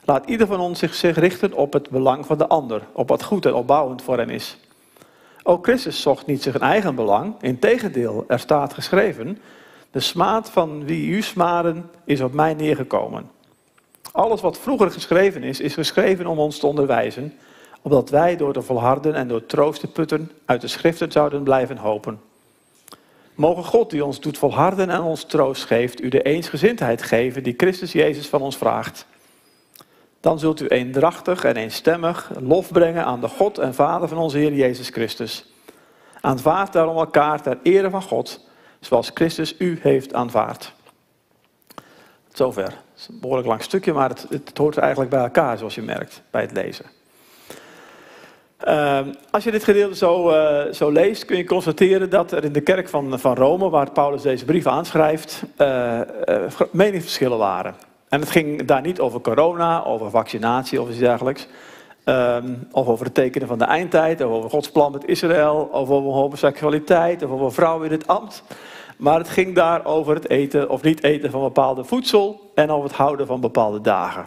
Laat 0.03 0.25
ieder 0.25 0.47
van 0.47 0.59
ons 0.59 0.79
zich 0.79 1.15
richten 1.15 1.53
op 1.53 1.73
het 1.73 1.89
belang 1.89 2.25
van 2.25 2.37
de 2.37 2.47
ander, 2.47 2.81
op 2.91 3.09
wat 3.09 3.23
goed 3.23 3.45
en 3.45 3.53
opbouwend 3.53 4.01
voor 4.01 4.17
hen 4.17 4.29
is. 4.29 4.57
Ook 5.43 5.63
Christus 5.65 6.01
zocht 6.01 6.25
niet 6.25 6.43
zijn 6.43 6.59
eigen 6.59 6.95
belang, 6.95 7.35
integendeel, 7.41 8.25
er 8.27 8.39
staat 8.39 8.73
geschreven, 8.73 9.37
de 9.91 9.99
smaad 9.99 10.49
van 10.49 10.85
wie 10.85 11.07
u 11.07 11.21
smaden 11.21 11.89
is 12.03 12.21
op 12.21 12.33
mij 12.33 12.53
neergekomen. 12.53 13.29
Alles 14.11 14.41
wat 14.41 14.59
vroeger 14.59 14.91
geschreven 14.91 15.43
is, 15.43 15.59
is 15.59 15.73
geschreven 15.73 16.27
om 16.27 16.39
ons 16.39 16.59
te 16.59 16.67
onderwijzen, 16.67 17.33
opdat 17.83 18.09
wij 18.09 18.37
door 18.37 18.53
te 18.53 18.61
volharden 18.61 19.15
en 19.15 19.27
door 19.27 19.45
troost 19.45 19.79
te 19.79 19.87
putten 19.87 20.31
uit 20.45 20.61
de 20.61 20.67
schriften 20.67 21.11
zouden 21.11 21.43
blijven 21.43 21.77
hopen. 21.77 22.21
Mogen 23.35 23.63
God 23.63 23.89
die 23.89 24.05
ons 24.05 24.19
doet 24.19 24.37
volharden 24.37 24.89
en 24.89 25.01
ons 25.01 25.23
troost 25.23 25.65
geeft, 25.65 26.01
u 26.01 26.09
de 26.09 26.21
eensgezindheid 26.21 27.03
geven 27.03 27.43
die 27.43 27.53
Christus 27.57 27.91
Jezus 27.91 28.27
van 28.27 28.41
ons 28.41 28.57
vraagt. 28.57 29.05
Dan 30.19 30.39
zult 30.39 30.61
u 30.61 30.67
eendrachtig 30.67 31.43
en 31.43 31.55
eenstemmig 31.55 32.31
lof 32.39 32.71
brengen 32.71 33.05
aan 33.05 33.21
de 33.21 33.27
God 33.27 33.57
en 33.57 33.73
Vader 33.73 34.07
van 34.07 34.17
onze 34.17 34.37
Heer 34.37 34.53
Jezus 34.53 34.89
Christus. 34.89 35.53
Aanvaard 36.21 36.73
daarom 36.73 36.97
elkaar 36.97 37.41
ter 37.41 37.59
ere 37.63 37.89
van 37.89 38.01
God, 38.01 38.45
zoals 38.79 39.11
Christus 39.13 39.55
u 39.57 39.79
heeft 39.81 40.13
aanvaard. 40.13 40.73
Zover. 42.33 42.63
Het 42.63 42.75
is 42.97 43.07
een 43.07 43.19
behoorlijk 43.19 43.47
lang 43.47 43.63
stukje, 43.63 43.93
maar 43.93 44.09
het, 44.09 44.25
het 44.29 44.57
hoort 44.57 44.77
eigenlijk 44.77 45.11
bij 45.11 45.23
elkaar, 45.23 45.57
zoals 45.57 45.75
je 45.75 45.81
merkt, 45.81 46.21
bij 46.31 46.41
het 46.41 46.51
lezen. 46.51 46.85
Uh, 48.67 48.99
als 49.31 49.43
je 49.43 49.51
dit 49.51 49.63
gedeelte 49.63 49.95
zo, 49.95 50.29
uh, 50.29 50.73
zo, 50.73 50.91
leest, 50.91 51.25
kun 51.25 51.37
je 51.37 51.45
constateren 51.45 52.09
dat 52.09 52.31
er 52.31 52.43
in 52.43 52.51
de 52.51 52.61
kerk 52.61 52.89
van, 52.89 53.19
van 53.19 53.35
Rome, 53.35 53.69
waar 53.69 53.91
Paulus 53.91 54.21
deze 54.21 54.45
brief 54.45 54.67
aanschrijft, 54.67 55.43
uh, 55.57 55.99
meningsverschillen 56.71 57.37
waren. 57.37 57.75
En 58.09 58.19
het 58.19 58.29
ging 58.29 58.65
daar 58.65 58.81
niet 58.81 58.99
over 58.99 59.21
corona, 59.21 59.83
over 59.83 60.09
vaccinatie 60.09 60.81
of 60.81 60.89
iets 60.89 60.97
dergelijks. 60.97 61.47
Um, 62.05 62.67
of 62.71 62.87
over 62.87 63.05
het 63.05 63.13
tekenen 63.13 63.47
van 63.47 63.57
de 63.57 63.65
eindtijd, 63.65 64.21
of 64.21 64.31
over 64.31 64.49
Gods 64.49 64.71
plan 64.71 64.91
met 64.91 65.05
Israël, 65.05 65.69
of 65.71 65.89
over 65.89 66.11
homoseksualiteit, 66.11 67.23
of 67.23 67.31
over 67.31 67.53
vrouwen 67.53 67.85
in 67.85 67.91
het 67.91 68.07
ambt. 68.07 68.43
Maar 68.97 69.17
het 69.17 69.29
ging 69.29 69.55
daar 69.55 69.85
over 69.85 70.15
het 70.15 70.29
eten 70.29 70.69
of 70.69 70.81
niet 70.81 71.03
eten 71.03 71.31
van 71.31 71.41
bepaalde 71.41 71.83
voedsel 71.83 72.51
en 72.55 72.69
over 72.69 72.89
het 72.89 72.97
houden 72.97 73.27
van 73.27 73.41
bepaalde 73.41 73.81
dagen. 73.81 74.25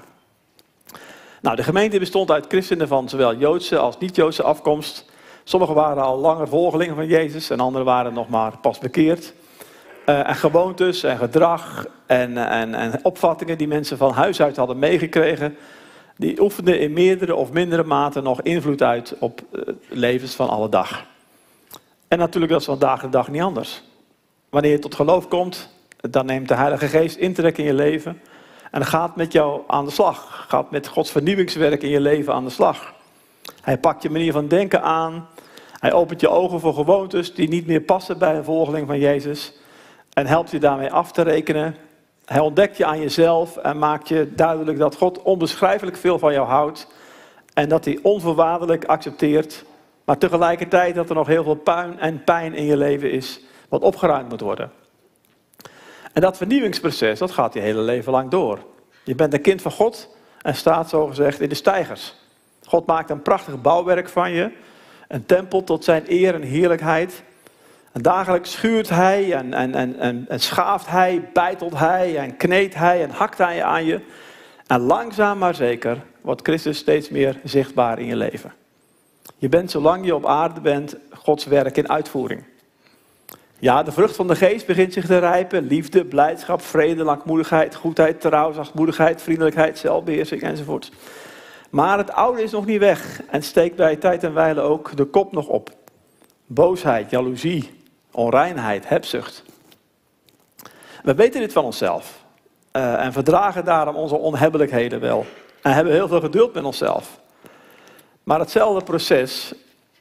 Nou, 1.46 1.58
de 1.58 1.64
gemeente 1.64 1.98
bestond 1.98 2.30
uit 2.30 2.44
christenen 2.48 2.88
van 2.88 3.08
zowel 3.08 3.36
Joodse 3.36 3.78
als 3.78 3.98
niet-Joodse 3.98 4.42
afkomst. 4.42 5.04
Sommigen 5.44 5.74
waren 5.74 6.02
al 6.02 6.18
langer 6.18 6.48
volgelingen 6.48 6.94
van 6.94 7.06
Jezus 7.06 7.50
en 7.50 7.60
anderen 7.60 7.86
waren 7.86 8.12
nog 8.12 8.28
maar 8.28 8.58
pas 8.58 8.78
bekeerd. 8.78 9.34
Uh, 10.06 10.28
en 10.28 10.34
gewoontes 10.34 11.02
en 11.02 11.18
gedrag 11.18 11.86
en, 12.06 12.36
en, 12.36 12.74
en 12.74 12.92
opvattingen 13.02 13.58
die 13.58 13.68
mensen 13.68 13.96
van 13.96 14.12
huis 14.12 14.42
uit 14.42 14.56
hadden 14.56 14.78
meegekregen, 14.78 15.56
die 16.16 16.40
oefenden 16.40 16.80
in 16.80 16.92
meerdere 16.92 17.34
of 17.34 17.52
mindere 17.52 17.84
mate 17.84 18.20
nog 18.20 18.42
invloed 18.42 18.82
uit 18.82 19.14
op 19.18 19.40
uh, 19.52 19.62
levens 19.88 20.34
van 20.34 20.48
alle 20.48 20.68
dag. 20.68 21.04
En 22.08 22.18
natuurlijk 22.18 22.52
dat 22.52 22.60
is 22.60 22.66
vandaag 22.66 23.00
de 23.00 23.08
dag 23.08 23.28
niet 23.28 23.42
anders. 23.42 23.82
Wanneer 24.50 24.70
je 24.70 24.78
tot 24.78 24.94
geloof 24.94 25.28
komt, 25.28 25.68
dan 26.10 26.26
neemt 26.26 26.48
de 26.48 26.54
Heilige 26.54 26.86
Geest 26.86 27.16
intrek 27.16 27.58
in 27.58 27.64
je 27.64 27.74
leven. 27.74 28.20
En 28.70 28.84
gaat 28.84 29.16
met 29.16 29.32
jou 29.32 29.60
aan 29.66 29.84
de 29.84 29.90
slag. 29.90 30.44
Gaat 30.48 30.70
met 30.70 30.88
Gods 30.88 31.10
vernieuwingswerk 31.10 31.82
in 31.82 31.90
je 31.90 32.00
leven 32.00 32.34
aan 32.34 32.44
de 32.44 32.50
slag. 32.50 32.94
Hij 33.60 33.78
pakt 33.78 34.02
je 34.02 34.10
manier 34.10 34.32
van 34.32 34.48
denken 34.48 34.82
aan. 34.82 35.28
Hij 35.80 35.92
opent 35.92 36.20
je 36.20 36.28
ogen 36.28 36.60
voor 36.60 36.74
gewoontes 36.74 37.34
die 37.34 37.48
niet 37.48 37.66
meer 37.66 37.80
passen 37.80 38.18
bij 38.18 38.36
een 38.36 38.44
volgeling 38.44 38.86
van 38.86 38.98
Jezus. 38.98 39.52
En 40.12 40.26
helpt 40.26 40.50
je 40.50 40.58
daarmee 40.58 40.92
af 40.92 41.12
te 41.12 41.22
rekenen. 41.22 41.76
Hij 42.24 42.40
ontdekt 42.40 42.76
je 42.76 42.84
aan 42.84 43.00
jezelf 43.00 43.56
en 43.56 43.78
maakt 43.78 44.08
je 44.08 44.32
duidelijk 44.34 44.78
dat 44.78 44.96
God 44.96 45.22
onbeschrijfelijk 45.22 45.96
veel 45.96 46.18
van 46.18 46.32
jou 46.32 46.46
houdt. 46.46 46.86
En 47.54 47.68
dat 47.68 47.84
hij 47.84 47.98
onvoorwaardelijk 48.02 48.84
accepteert. 48.84 49.64
Maar 50.04 50.18
tegelijkertijd 50.18 50.94
dat 50.94 51.08
er 51.08 51.14
nog 51.14 51.26
heel 51.26 51.44
veel 51.44 51.54
puin 51.54 51.98
en 51.98 52.24
pijn 52.24 52.54
in 52.54 52.64
je 52.64 52.76
leven 52.76 53.10
is. 53.10 53.40
Wat 53.68 53.82
opgeruimd 53.82 54.28
moet 54.28 54.40
worden. 54.40 54.70
En 56.16 56.22
dat 56.22 56.36
vernieuwingsproces, 56.36 57.18
dat 57.18 57.30
gaat 57.30 57.54
je 57.54 57.60
hele 57.60 57.80
leven 57.80 58.12
lang 58.12 58.30
door. 58.30 58.58
Je 59.04 59.14
bent 59.14 59.32
een 59.32 59.40
kind 59.40 59.62
van 59.62 59.72
God 59.72 60.16
en 60.42 60.54
staat 60.54 60.88
zogezegd 60.88 61.40
in 61.40 61.48
de 61.48 61.54
stijgers. 61.54 62.14
God 62.66 62.86
maakt 62.86 63.10
een 63.10 63.22
prachtig 63.22 63.60
bouwwerk 63.60 64.08
van 64.08 64.32
je. 64.32 64.52
Een 65.08 65.26
tempel 65.26 65.64
tot 65.64 65.84
zijn 65.84 66.04
eer 66.06 66.34
en 66.34 66.42
heerlijkheid. 66.42 67.22
En 67.92 68.02
dagelijks 68.02 68.52
schuurt 68.52 68.88
hij 68.88 69.32
en, 69.32 69.54
en, 69.54 69.74
en, 69.74 69.98
en, 69.98 70.24
en 70.28 70.40
schaaft 70.40 70.86
hij, 70.86 71.28
bijtelt 71.32 71.78
hij 71.78 72.18
en 72.18 72.36
kneedt 72.36 72.74
hij 72.74 73.02
en 73.02 73.10
hakt 73.10 73.38
hij 73.38 73.64
aan 73.64 73.84
je. 73.84 74.00
En 74.66 74.80
langzaam 74.80 75.38
maar 75.38 75.54
zeker 75.54 76.02
wordt 76.20 76.42
Christus 76.42 76.78
steeds 76.78 77.08
meer 77.08 77.40
zichtbaar 77.44 77.98
in 77.98 78.06
je 78.06 78.16
leven. 78.16 78.52
Je 79.38 79.48
bent 79.48 79.70
zolang 79.70 80.04
je 80.04 80.14
op 80.14 80.26
aarde 80.26 80.60
bent 80.60 80.96
Gods 81.10 81.44
werk 81.44 81.76
in 81.76 81.88
uitvoering. 81.88 82.44
Ja, 83.58 83.82
de 83.82 83.92
vrucht 83.92 84.16
van 84.16 84.26
de 84.26 84.36
geest 84.36 84.66
begint 84.66 84.92
zich 84.92 85.06
te 85.06 85.18
rijpen. 85.18 85.66
Liefde, 85.66 86.04
blijdschap, 86.04 86.62
vrede, 86.62 87.04
langmoedigheid, 87.04 87.74
goedheid, 87.74 88.20
trouw, 88.20 88.52
zachtmoedigheid, 88.52 89.22
vriendelijkheid, 89.22 89.78
zelfbeheersing 89.78 90.42
enzovoort. 90.42 90.90
Maar 91.70 91.98
het 91.98 92.12
oude 92.12 92.42
is 92.42 92.50
nog 92.50 92.66
niet 92.66 92.78
weg 92.78 93.22
en 93.30 93.42
steekt 93.42 93.76
bij 93.76 93.96
tijd 93.96 94.24
en 94.24 94.34
wijle 94.34 94.60
ook 94.60 94.96
de 94.96 95.04
kop 95.04 95.32
nog 95.32 95.46
op. 95.46 95.70
Boosheid, 96.46 97.10
jaloezie, 97.10 97.70
onreinheid, 98.10 98.88
hebzucht. 98.88 99.42
We 101.02 101.14
weten 101.14 101.40
dit 101.40 101.52
van 101.52 101.64
onszelf 101.64 102.24
uh, 102.72 103.04
en 103.04 103.12
verdragen 103.12 103.64
daarom 103.64 103.96
onze 103.96 104.16
onhebbelijkheden 104.16 105.00
wel. 105.00 105.26
En 105.62 105.72
hebben 105.72 105.92
heel 105.92 106.08
veel 106.08 106.20
geduld 106.20 106.54
met 106.54 106.64
onszelf. 106.64 107.20
Maar 108.22 108.38
hetzelfde 108.38 108.84
proces 108.84 109.54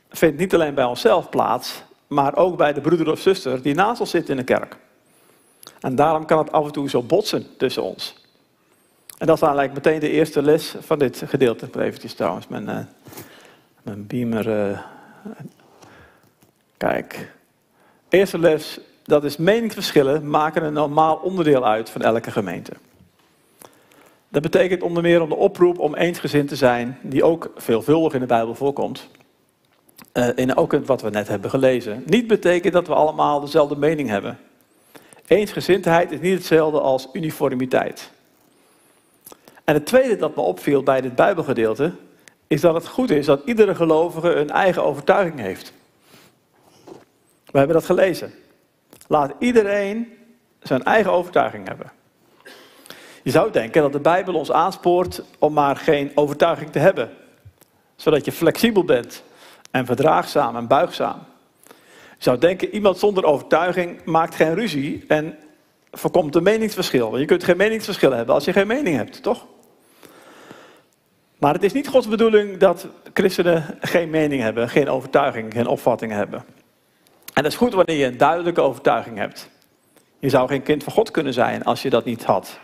vindt 0.10 0.38
niet 0.38 0.54
alleen 0.54 0.74
bij 0.74 0.86
onszelf 0.86 1.30
plaats, 1.30 1.84
maar 2.08 2.36
ook 2.36 2.58
bij 2.58 2.74
de 2.74 2.82
broeder 2.82 3.12
of 3.12 3.20
zuster 3.20 3.62
die 3.62 3.76
naast 3.76 4.00
ons 4.00 4.10
zit 4.10 4.30
in 4.30 4.38
de 4.38 4.44
kerk. 4.44 4.78
En 5.80 5.96
daarom 5.96 6.26
kan 6.26 6.38
het 6.38 6.52
af 6.52 6.66
en 6.66 6.72
toe 6.72 6.90
zo 6.90 7.02
botsen 7.02 7.58
tussen 7.58 7.84
ons. 7.84 8.24
En 9.18 9.28
dat 9.28 9.36
is 9.36 9.42
eigenlijk 9.42 9.74
meteen 9.74 10.00
de 10.00 10.10
eerste 10.10 10.42
les 10.42 10.76
van 10.80 11.00
dit 11.00 11.22
gedeelte. 11.26 11.70
Eventjes 11.80 12.14
trouwens 12.14 12.48
mijn, 12.48 12.70
uh, 12.70 12.78
mijn 13.84 14.08
beamer. 14.08 14.70
Uh, 14.70 14.80
kijk. 16.78 17.34
Eerste 18.10 18.40
les, 18.40 18.80
dat 19.04 19.24
is 19.24 19.38
meningsverschillen 19.38 20.30
maken 20.30 20.64
een 20.64 20.74
normaal 20.74 21.16
onderdeel 21.16 21.66
uit 21.66 21.90
van 21.90 22.02
elke 22.02 22.32
gemeente. 22.32 22.72
Dat 24.30 24.42
betekent 24.42 24.84
onder 24.84 25.04
meer 25.04 25.22
om 25.22 25.30
de 25.30 25.36
oproep 25.36 25.80
om 25.80 25.96
eensgezind 25.96 26.48
te 26.48 26.56
zijn, 26.56 26.98
die 27.02 27.24
ook 27.24 27.52
veelvuldig 27.56 28.14
in 28.14 28.20
de 28.20 28.26
Bijbel 28.26 28.56
voorkomt. 28.56 29.10
Uh, 30.18 30.28
in 30.36 30.56
ook 30.56 30.86
wat 30.86 31.02
we 31.02 31.10
net 31.10 31.28
hebben 31.28 31.50
gelezen. 31.50 32.04
Niet 32.06 32.28
betekent 32.28 32.74
dat 32.74 32.88
we 32.88 32.94
allemaal 32.94 33.40
dezelfde 33.40 33.76
mening 33.76 34.10
hebben. 34.10 34.38
Eensgezindheid 35.28 36.12
is 36.12 36.20
niet 36.20 36.38
hetzelfde 36.38 36.80
als 36.80 37.08
uniformiteit. 37.14 38.12
En 39.64 39.74
het 39.74 39.86
tweede 39.86 40.16
dat 40.16 40.36
me 40.36 40.42
opviel 40.42 40.84
bij 40.84 41.02
dit 41.02 41.16
Bijbelgedeelte, 41.16 41.92
is 42.48 42.62
dat 42.62 42.74
het 42.74 42.88
goed 42.88 43.10
is 43.10 43.26
dat 43.26 43.42
iedere 43.46 43.76
gelovige 43.76 44.34
een 44.34 44.50
eigen 44.50 44.84
overtuiging 44.84 45.40
heeft. 45.40 45.74
We 47.46 47.58
hebben 47.58 47.76
dat 47.76 47.86
gelezen. 47.86 48.34
Laat 49.08 49.34
iedereen 49.40 50.18
zijn 50.60 50.84
eigen 50.84 51.12
overtuiging 51.12 51.68
hebben. 51.68 51.92
Je 53.24 53.32
zou 53.32 53.52
denken 53.52 53.82
dat 53.82 53.92
de 53.92 54.00
Bijbel 54.00 54.34
ons 54.34 54.52
aanspoort 54.52 55.24
om 55.40 55.54
maar 55.54 55.76
geen 55.76 56.12
overtuiging 56.16 56.72
te 56.72 56.80
hebben. 56.80 57.10
Zodat 57.96 58.26
je 58.26 58.32
flexibel 58.32 58.84
bent 58.84 59.24
en 59.76 59.86
verdraagzaam 59.86 60.56
en 60.56 60.68
buigzaam. 60.68 61.20
Je 62.18 62.24
zou 62.24 62.38
denken, 62.38 62.74
iemand 62.74 62.98
zonder 62.98 63.24
overtuiging 63.24 64.06
maakt 64.06 64.36
geen 64.36 64.54
ruzie 64.54 65.06
en 65.08 65.38
voorkomt 65.92 66.36
een 66.36 66.44
meningsverschil. 66.44 67.18
Je 67.18 67.26
kunt 67.26 67.44
geen 67.44 67.58
meningsverschil 67.58 68.12
hebben 68.12 68.36
als 68.36 68.46
je 68.46 68.54
geen 68.54 68.68
mening 68.68 68.96
hebt, 68.96 69.24
toch? 69.24 69.46
Maar 71.38 71.54
het 71.54 71.64
is 71.64 71.74
niet 71.74 71.88
Gods 71.88 72.08
bedoeling 72.08 72.58
dat 72.58 72.88
christenen 73.14 73.78
geen 73.80 74.10
mening 74.10 74.42
hebben, 74.42 74.70
geen 74.70 74.90
overtuiging, 74.90 75.54
geen 75.54 75.68
opvatting 75.68 76.12
hebben. 76.12 76.46
En 77.34 77.44
dat 77.44 77.52
is 77.52 77.58
goed 77.58 77.74
wanneer 77.74 77.98
je 77.98 78.06
een 78.06 78.18
duidelijke 78.18 78.62
overtuiging 78.62 79.18
hebt. 79.18 79.50
Je 80.20 80.30
zou 80.30 80.48
geen 80.48 80.64
kind 80.64 80.84
van 80.84 80.94
God 80.94 81.12
kunnen 81.12 81.34
zijn 81.34 81.64
als 81.64 81.82
je 81.82 81.90
dat 81.90 82.06
niet 82.06 82.24
had. 82.24 82.60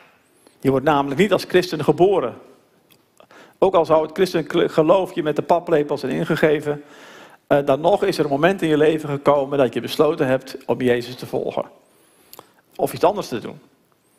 Je 0.59 0.69
wordt 0.69 0.85
namelijk 0.85 1.19
niet 1.19 1.33
als 1.33 1.45
christen 1.47 1.83
geboren. 1.83 2.35
Ook 3.63 3.75
al 3.75 3.85
zou 3.85 4.01
het 4.01 4.11
christelijk 4.13 4.71
geloof 4.71 5.15
je 5.15 5.23
met 5.23 5.35
de 5.35 5.41
paplepel 5.41 5.97
zijn 5.97 6.11
ingegeven, 6.11 6.83
eh, 7.47 7.65
dan 7.65 7.81
nog 7.81 8.03
is 8.03 8.17
er 8.17 8.23
een 8.23 8.31
moment 8.31 8.61
in 8.61 8.69
je 8.69 8.77
leven 8.77 9.09
gekomen 9.09 9.57
dat 9.57 9.73
je 9.73 9.81
besloten 9.81 10.27
hebt 10.27 10.57
om 10.65 10.81
Jezus 10.81 11.15
te 11.15 11.25
volgen. 11.25 11.65
Of 12.75 12.93
iets 12.93 13.03
anders 13.03 13.27
te 13.27 13.39
doen. 13.39 13.59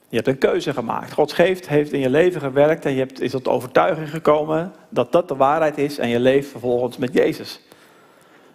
Je 0.08 0.16
hebt 0.16 0.28
een 0.28 0.38
keuze 0.38 0.72
gemaakt. 0.72 1.12
Gods 1.12 1.32
geest 1.32 1.68
heeft 1.68 1.92
in 1.92 2.00
je 2.00 2.10
leven 2.10 2.40
gewerkt 2.40 2.84
en 2.84 2.92
je 2.92 2.98
hebt, 2.98 3.20
is 3.20 3.30
tot 3.30 3.48
overtuiging 3.48 4.10
gekomen 4.10 4.72
dat 4.88 5.12
dat 5.12 5.28
de 5.28 5.36
waarheid 5.36 5.78
is 5.78 5.98
en 5.98 6.08
je 6.08 6.20
leeft 6.20 6.50
vervolgens 6.50 6.96
met 6.96 7.14
Jezus. 7.14 7.60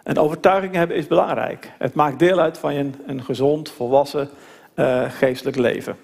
En 0.03 0.17
overtuiging 0.17 0.75
hebben 0.75 0.97
is 0.97 1.07
belangrijk. 1.07 1.71
Het 1.77 1.93
maakt 1.93 2.19
deel 2.19 2.39
uit 2.39 2.57
van 2.57 2.73
je, 2.73 2.89
een 3.05 3.23
gezond, 3.23 3.69
volwassen, 3.69 4.29
uh, 4.75 5.11
geestelijk 5.11 5.57
leven. 5.57 5.97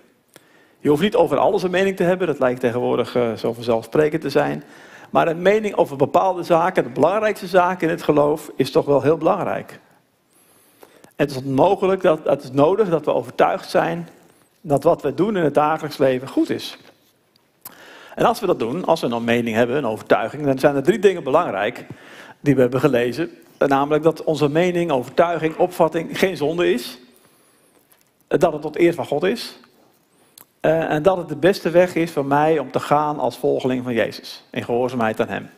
Je 0.84 0.90
hoeft 0.90 1.02
niet 1.02 1.16
over 1.16 1.38
alles 1.38 1.64
een 1.64 1.72
mening 1.72 1.96
te 1.96 2.04
hebben, 2.04 2.28
dat 2.28 2.40
lijkt 2.40 2.60
tegenwoordig 2.60 3.16
uh, 3.16 3.34
zo 3.34 3.54
vanzelfsprekend 3.54 4.22
te 4.22 4.30
zijn. 4.30 4.64
Maar 5.10 5.28
een 5.28 5.42
mening 5.42 5.76
over 5.76 5.98
bepaalde 5.98 6.44
zaken, 6.44 6.84
de 6.84 6.90
belangrijkste 6.90 7.48
zaken 7.48 7.88
in 7.88 7.94
het 7.94 8.04
geloof, 8.04 8.52
is 8.56 8.72
toch 8.72 8.86
wel 8.86 9.02
heel 9.02 9.18
belangrijk. 9.18 9.80
Het 11.16 11.32
is 11.32 11.42
mogelijk 11.42 12.02
dat 12.02 12.20
het 12.24 12.44
is 12.44 12.52
nodig 12.52 12.90
dat 12.90 13.06
we 13.06 13.14
overtuigd 13.14 13.70
zijn 13.70 14.08
dat 14.62 14.84
wat 14.84 15.02
we 15.02 15.14
doen 15.14 15.38
in 15.38 15.44
het 15.44 15.54
dagelijks 15.54 15.98
leven 15.98 16.28
goed 16.28 16.50
is. 16.50 16.78
En 18.16 18.26
als 18.26 18.40
we 18.40 18.46
dat 18.46 18.60
doen, 18.60 18.86
als 18.86 19.02
we 19.02 19.08
een 19.08 19.24
mening 19.24 19.56
hebben, 19.56 19.78
een 19.78 19.86
overtuiging, 19.86 20.46
dan 20.46 20.60
zijn 20.60 20.76
er 20.76 20.84
drie 20.84 21.00
dingen 21.00 21.24
belangrijk 21.24 21.86
die 22.40 22.56
we 22.56 22.62
hebben 22.62 22.80
gelezen. 22.80 23.30
Namelijk 23.58 24.04
dat 24.04 24.24
onze 24.24 24.50
mening, 24.50 24.92
overtuiging, 24.92 25.58
opvatting 25.58 26.20
geen 26.20 26.38
zonde 26.38 26.74
is. 26.74 27.00
Dat 28.28 28.54
het 28.54 28.62
tot 28.62 28.80
eer 28.80 28.94
van 28.94 29.06
God 29.06 29.24
is. 29.24 29.62
Eh, 30.64 30.92
en 30.92 31.04
dat 31.04 31.18
het 31.18 31.30
de 31.30 31.36
beste 31.36 31.70
weg 31.70 31.96
is 31.96 32.12
voor 32.12 32.26
mij 32.26 32.60
om 32.60 32.72
te 32.72 32.80
gaan 32.80 33.20
als 33.20 33.38
volgeling 33.38 33.84
van 33.84 33.94
Jezus. 33.94 34.44
In 34.52 34.64
gehoorzaamheid 34.64 35.20
aan 35.20 35.28
Hem. 35.28 35.50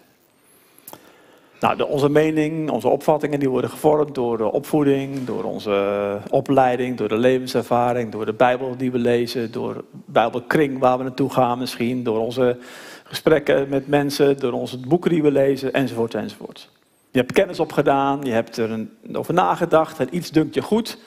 Nou, 1.60 1.78
de, 1.78 1.88
onze 1.88 2.10
mening, 2.10 2.70
onze 2.70 2.88
opvattingen, 2.88 3.40
die 3.40 3.50
worden 3.50 3.70
gevormd 3.70 4.16
door 4.16 4.38
de 4.38 4.52
opvoeding, 4.52 5.26
door 5.26 5.44
onze 5.44 6.18
opleiding, 6.30 6.98
door 6.98 7.08
de 7.08 7.18
levenservaring, 7.18 8.12
door 8.12 8.26
de 8.26 8.34
Bijbel 8.34 8.78
die 8.78 8.92
we 8.92 8.98
lezen, 8.98 9.52
door 9.52 9.74
de 9.74 9.84
Bijbelkring 10.06 10.80
waar 10.80 10.98
we 10.98 11.04
naartoe 11.04 11.30
gaan 11.30 11.60
misschien, 11.60 12.04
door 12.04 12.20
onze 12.20 12.58
gesprekken 13.04 13.70
met 13.70 13.88
mensen, 13.88 14.40
door 14.40 14.54
onze 14.54 14.80
boeken 14.80 15.10
die 15.10 15.24
we 15.24 15.32
lezen, 15.32 15.74
enzovoort, 15.74 16.14
enzovoort. 16.14 16.70
Je 17.12 17.20
hebt 17.20 17.32
kennis 17.32 17.60
opgedaan, 17.60 18.20
je 18.24 18.32
hebt 18.32 18.58
er 18.58 18.88
over 19.14 19.34
nagedacht 19.34 20.00
en 20.00 20.16
iets 20.16 20.32
dunkt 20.32 20.54
je 20.54 20.62
goed, 20.62 20.98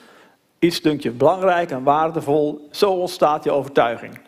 iets 0.59 0.81
dunkt 0.81 1.03
je 1.03 1.11
belangrijk 1.11 1.71
en 1.71 1.83
waardevol. 1.83 2.67
Zo 2.71 2.91
ontstaat 2.91 3.43
je 3.43 3.51
overtuiging. 3.51 4.19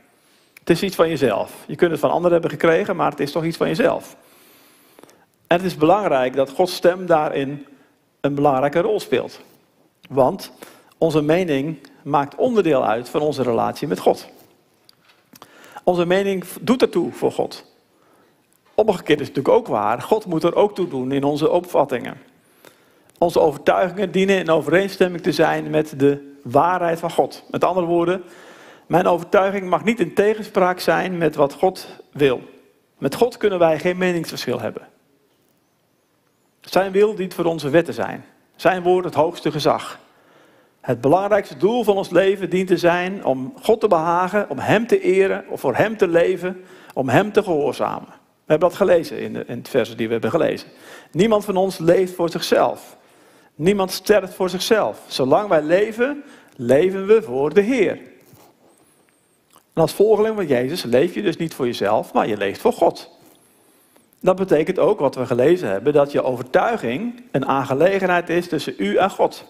Het 0.59 0.69
is 0.69 0.83
iets 0.83 0.95
van 0.95 1.09
jezelf. 1.09 1.63
Je 1.67 1.75
kunt 1.75 1.91
het 1.91 1.99
van 1.99 2.11
anderen 2.11 2.31
hebben 2.31 2.49
gekregen, 2.49 2.95
maar 2.95 3.11
het 3.11 3.19
is 3.19 3.31
toch 3.31 3.43
iets 3.43 3.57
van 3.57 3.67
jezelf. 3.67 4.15
En 5.47 5.57
het 5.57 5.65
is 5.65 5.75
belangrijk 5.75 6.35
dat 6.35 6.49
Gods 6.49 6.75
stem 6.75 7.05
daarin 7.05 7.65
een 8.21 8.35
belangrijke 8.35 8.79
rol 8.79 8.99
speelt. 8.99 9.39
Want 10.09 10.51
onze 10.97 11.21
mening 11.21 11.87
maakt 12.03 12.35
onderdeel 12.35 12.85
uit 12.85 13.09
van 13.09 13.21
onze 13.21 13.43
relatie 13.43 13.87
met 13.87 13.99
God. 13.99 14.27
Onze 15.83 16.05
mening 16.05 16.45
doet 16.61 16.81
ertoe 16.81 17.11
voor 17.11 17.31
God. 17.31 17.65
Omgekeerd 18.75 19.19
is 19.19 19.27
het 19.27 19.35
natuurlijk 19.35 19.63
ook 19.63 19.75
waar. 19.75 20.01
God 20.01 20.25
moet 20.25 20.43
er 20.43 20.55
ook 20.55 20.75
toe 20.75 20.87
doen 20.87 21.11
in 21.11 21.23
onze 21.23 21.49
opvattingen. 21.49 22.17
Onze 23.21 23.39
overtuigingen 23.39 24.11
dienen 24.11 24.37
in 24.37 24.49
overeenstemming 24.49 25.23
te 25.23 25.31
zijn 25.31 25.69
met 25.69 25.99
de 25.99 26.35
waarheid 26.43 26.99
van 26.99 27.11
God. 27.11 27.43
Met 27.51 27.63
andere 27.63 27.85
woorden, 27.85 28.23
mijn 28.87 29.07
overtuiging 29.07 29.69
mag 29.69 29.83
niet 29.83 29.99
in 29.99 30.13
tegenspraak 30.13 30.79
zijn 30.79 31.17
met 31.17 31.35
wat 31.35 31.53
God 31.53 31.87
wil. 32.11 32.41
Met 32.97 33.15
God 33.15 33.37
kunnen 33.37 33.59
wij 33.59 33.79
geen 33.79 33.97
meningsverschil 33.97 34.59
hebben. 34.59 34.87
Zijn 36.61 36.91
wil 36.91 37.15
dient 37.15 37.33
voor 37.33 37.45
onze 37.45 37.69
wetten 37.69 37.93
zijn. 37.93 38.25
Zijn 38.55 38.83
woord 38.83 39.05
het 39.05 39.13
hoogste 39.13 39.51
gezag. 39.51 39.99
Het 40.79 41.01
belangrijkste 41.01 41.57
doel 41.57 41.83
van 41.83 41.97
ons 41.97 42.09
leven 42.09 42.49
dient 42.49 42.67
te 42.67 42.77
zijn 42.77 43.25
om 43.25 43.53
God 43.61 43.79
te 43.79 43.87
behagen, 43.87 44.49
om 44.49 44.59
Hem 44.59 44.87
te 44.87 45.01
eren, 45.01 45.45
of 45.49 45.59
voor 45.59 45.75
Hem 45.75 45.97
te 45.97 46.07
leven, 46.07 46.63
om 46.93 47.09
Hem 47.09 47.31
te 47.31 47.43
gehoorzamen. 47.43 48.09
We 48.45 48.57
hebben 48.57 48.69
dat 48.69 48.77
gelezen 48.77 49.19
in, 49.19 49.33
de, 49.33 49.43
in 49.47 49.57
het 49.57 49.69
versen 49.69 49.97
die 49.97 50.05
we 50.05 50.11
hebben 50.11 50.31
gelezen. 50.31 50.67
Niemand 51.11 51.45
van 51.45 51.55
ons 51.55 51.77
leeft 51.77 52.15
voor 52.15 52.29
zichzelf. 52.29 52.99
Niemand 53.61 53.91
sterft 53.91 54.33
voor 54.33 54.49
zichzelf. 54.49 55.01
Zolang 55.07 55.49
wij 55.49 55.61
leven, 55.61 56.23
leven 56.55 57.07
we 57.07 57.21
voor 57.21 57.53
de 57.53 57.61
Heer. 57.61 57.99
En 59.73 59.81
als 59.81 59.93
volgeling 59.93 60.35
van 60.35 60.47
Jezus 60.47 60.83
leef 60.83 61.13
je 61.13 61.21
dus 61.21 61.37
niet 61.37 61.53
voor 61.53 61.65
jezelf, 61.65 62.13
maar 62.13 62.27
je 62.27 62.37
leeft 62.37 62.61
voor 62.61 62.73
God. 62.73 63.09
Dat 64.19 64.35
betekent 64.35 64.79
ook 64.79 64.99
wat 64.99 65.15
we 65.15 65.25
gelezen 65.25 65.69
hebben, 65.69 65.93
dat 65.93 66.11
je 66.11 66.23
overtuiging 66.23 67.23
een 67.31 67.45
aangelegenheid 67.45 68.29
is 68.29 68.47
tussen 68.47 68.73
u 68.77 68.95
en 68.95 69.09
God. 69.09 69.45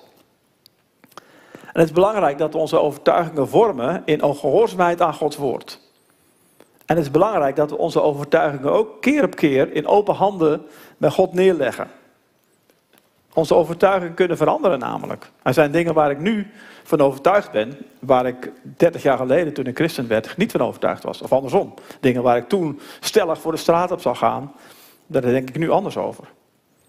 En 1.60 1.80
het 1.80 1.86
is 1.86 1.92
belangrijk 1.92 2.38
dat 2.38 2.54
we 2.54 2.60
onze 2.60 2.80
overtuigingen 2.80 3.48
vormen 3.48 4.02
in 4.06 4.20
gehoorzaamheid 4.20 5.02
aan 5.02 5.14
Gods 5.14 5.38
woord. 5.38 5.80
En 6.86 6.96
het 6.96 7.06
is 7.06 7.12
belangrijk 7.12 7.56
dat 7.56 7.70
we 7.70 7.78
onze 7.78 8.02
overtuigingen 8.02 8.72
ook 8.72 9.02
keer 9.02 9.24
op 9.24 9.36
keer 9.36 9.74
in 9.74 9.88
open 9.88 10.16
handen 10.16 10.66
bij 10.98 11.10
God 11.10 11.34
neerleggen. 11.34 12.00
Onze 13.34 13.56
overtuigingen 13.56 14.14
kunnen 14.14 14.38
veranderen 14.38 14.80
namelijk. 14.80 15.32
Er 15.44 15.54
zijn 15.54 15.72
dingen 15.72 15.94
waar 15.94 16.12
ik 16.12 16.20
nu 16.20 16.48
van 16.84 17.02
overtuigd 17.02 17.52
ben, 17.52 17.78
waar 18.00 18.26
ik 18.26 18.52
30 18.78 19.04
jaar 19.04 19.18
geleden 19.18 19.54
toen 19.54 19.66
ik 19.66 19.76
christen 19.76 20.08
werd 20.08 20.38
niet 20.38 20.52
van 20.52 20.62
overtuigd 20.62 21.04
was. 21.04 21.22
Of 21.22 21.32
andersom. 21.32 21.74
Dingen 22.00 22.24
waar 22.24 22.38
ik 22.38 22.50
toen 22.50 22.80
stellig 23.00 23.42
voor 23.42 23.52
de 23.52 23.58
straat 23.58 23.92
op 23.92 24.02
zou 24.02 24.16
gaan, 24.16 24.52
daar 25.08 25.22
denk 25.22 25.50
ik 25.50 25.58
nu 25.58 25.70
anders 25.70 25.98
over. 25.98 26.24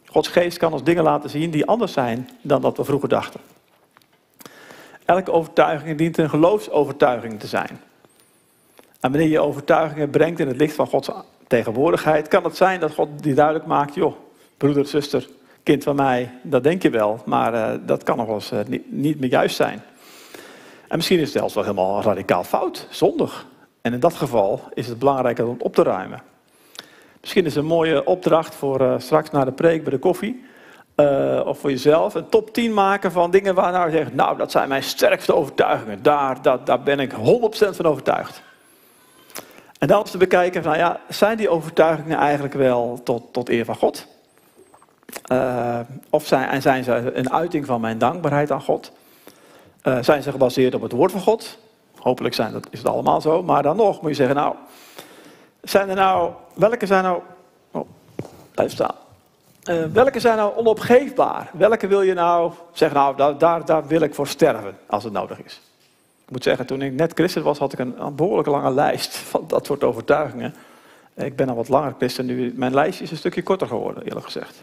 Gods 0.07 0.29
geest 0.29 0.59
kan 0.59 0.73
ons 0.73 0.85
dingen 0.85 1.03
laten 1.03 1.31
zien 1.31 1.51
die 1.51 1.67
anders 1.67 1.93
zijn 1.93 2.29
dan 2.41 2.61
dat 2.61 2.77
we 2.77 2.85
vroeger 2.85 3.09
dachten. 3.09 3.41
Elke 5.05 5.33
overtuiging 5.33 5.99
dient 5.99 6.19
een 6.19 6.31
geloofsovertuiging 6.31 7.41
te 7.41 7.47
zijn. 7.47 7.81
En 9.01 9.11
wanneer 9.11 9.29
je 9.29 9.41
overtuigingen 9.41 10.11
brengt 10.11 10.41
in 10.41 10.49
het 10.49 10.57
licht 10.57 10.75
van 10.75 10.87
Gods 10.87 11.11
tegenwoordigheid, 11.47 12.29
kan 12.29 12.45
het 12.45 12.57
zijn 12.57 12.81
dat 12.81 12.95
God 12.95 13.09
die 13.23 13.35
duidelijk 13.35 13.67
maakt, 13.67 13.95
joh, 13.95 14.15
broeder, 14.57 14.87
zuster, 14.87 15.29
kind 15.62 15.83
van 15.83 15.97
mij, 15.97 16.31
dat 16.42 16.62
denk 16.62 16.83
je 16.83 16.90
wel, 16.90 17.23
maar 17.25 17.54
uh, 17.54 17.71
dat 17.87 18.02
kan 18.02 18.16
nog 18.16 18.26
wel 18.26 18.35
eens 18.35 18.52
uh, 18.52 18.59
niet, 18.87 19.21
meer 19.21 19.31
juist 19.31 19.57
zijn. 19.57 19.83
En 20.88 20.97
misschien 20.97 21.19
is 21.19 21.28
het 21.28 21.38
zelfs 21.38 21.54
wel 21.54 21.64
helemaal 21.64 22.02
radicaal 22.02 22.45
fout, 22.45 22.87
zondig. 22.90 23.47
En 23.81 23.92
in 23.92 24.00
dat 24.00 24.14
geval 24.14 24.61
is 24.75 24.87
het 24.87 24.99
belangrijk 24.99 25.38
om 25.38 25.49
het 25.49 25.62
op 25.62 25.75
te 25.75 25.83
ruimen. 25.83 26.23
Misschien 27.21 27.45
is 27.45 27.54
een 27.54 27.64
mooie 27.64 28.04
opdracht 28.04 28.54
voor 28.54 28.81
uh, 28.81 28.95
straks 28.99 29.31
na 29.31 29.45
de 29.45 29.52
preek 29.52 29.83
bij 29.83 29.92
de 29.92 29.99
koffie. 29.99 30.45
of 31.45 31.59
voor 31.59 31.71
jezelf. 31.71 32.14
Een 32.14 32.28
top 32.28 32.52
10 32.52 32.75
maken 32.75 33.12
van 33.12 33.31
dingen 33.31 33.54
waar 33.54 33.73
nou 33.73 33.90
je 33.90 33.97
zegt, 33.97 34.14
nou 34.14 34.37
dat 34.37 34.50
zijn 34.50 34.69
mijn 34.69 34.83
sterkste 34.83 35.35
overtuigingen. 35.35 36.02
Daar, 36.02 36.42
dat, 36.42 36.66
daar 36.66 36.83
ben 36.83 37.00
ik 37.00 37.12
100% 37.12 37.16
van 37.76 37.87
overtuigd. 37.87 38.42
En 39.83 39.88
dan 39.88 40.04
te 40.04 40.19
bekijken, 40.19 40.62
van, 40.62 40.76
ja, 40.76 41.00
zijn 41.09 41.37
die 41.37 41.49
overtuigingen 41.49 42.19
eigenlijk 42.19 42.54
wel 42.54 43.00
tot, 43.04 43.33
tot 43.33 43.49
eer 43.49 43.64
van 43.64 43.76
God? 43.76 44.07
Uh, 45.33 45.78
of 46.11 46.26
zijn, 46.26 46.62
zijn 46.62 46.85
ze 46.85 47.12
een 47.14 47.33
uiting 47.33 47.66
van 47.66 47.81
mijn 47.81 47.99
dankbaarheid 47.99 48.50
aan 48.50 48.61
God? 48.61 48.92
Uh, 49.85 49.99
zijn 50.00 50.23
ze 50.23 50.31
gebaseerd 50.31 50.75
op 50.75 50.83
het 50.83 50.92
woord 50.92 51.12
van 51.12 51.21
God? 51.21 51.59
Hopelijk 51.99 52.35
zijn 52.35 52.52
dat, 52.52 52.66
is 52.71 52.78
het 52.78 52.88
allemaal 52.88 53.21
zo. 53.21 53.42
Maar 53.42 53.62
dan 53.62 53.76
nog 53.76 54.00
moet 54.00 54.11
je 54.11 54.16
zeggen, 54.16 54.37
nou, 54.37 54.54
zijn 55.62 55.88
er 55.88 55.95
nou, 55.95 56.31
welke 56.54 56.87
zijn 56.87 57.02
nou, 57.02 57.23
oh, 57.71 57.88
blijf 58.54 58.73
staan. 58.73 58.95
Uh, 59.71 59.85
welke 59.92 60.21
zijn 60.21 60.37
nou 60.37 60.57
onopgeefbaar? 60.57 61.50
Welke 61.52 61.87
wil 61.87 62.02
je 62.02 62.14
nou 62.14 62.52
zeggen, 62.73 62.99
nou, 62.99 63.16
daar, 63.16 63.38
daar, 63.38 63.64
daar 63.64 63.87
wil 63.87 64.00
ik 64.00 64.14
voor 64.14 64.26
sterven 64.26 64.78
als 64.87 65.04
het 65.04 65.12
nodig 65.12 65.42
is? 65.42 65.61
Ik 66.25 66.31
moet 66.31 66.42
zeggen, 66.42 66.66
toen 66.66 66.83
ik 66.83 66.92
net 66.92 67.12
christen 67.12 67.42
was, 67.42 67.59
had 67.59 67.73
ik 67.73 67.78
een, 67.78 68.02
een 68.02 68.14
behoorlijk 68.14 68.49
lange 68.49 68.71
lijst 68.71 69.16
van 69.33 69.45
dat 69.47 69.66
soort 69.66 69.85
overtuigingen. 69.85 70.54
Ik 71.14 71.37
ben 71.37 71.49
al 71.49 71.54
wat 71.54 71.69
langer 71.69 71.95
christen 71.99 72.26
nu. 72.26 72.52
Mijn 72.57 72.75
lijstje 72.75 73.04
is 73.04 73.11
een 73.11 73.16
stukje 73.16 73.42
korter 73.42 73.66
geworden, 73.66 74.02
eerlijk 74.02 74.25
gezegd. 74.25 74.62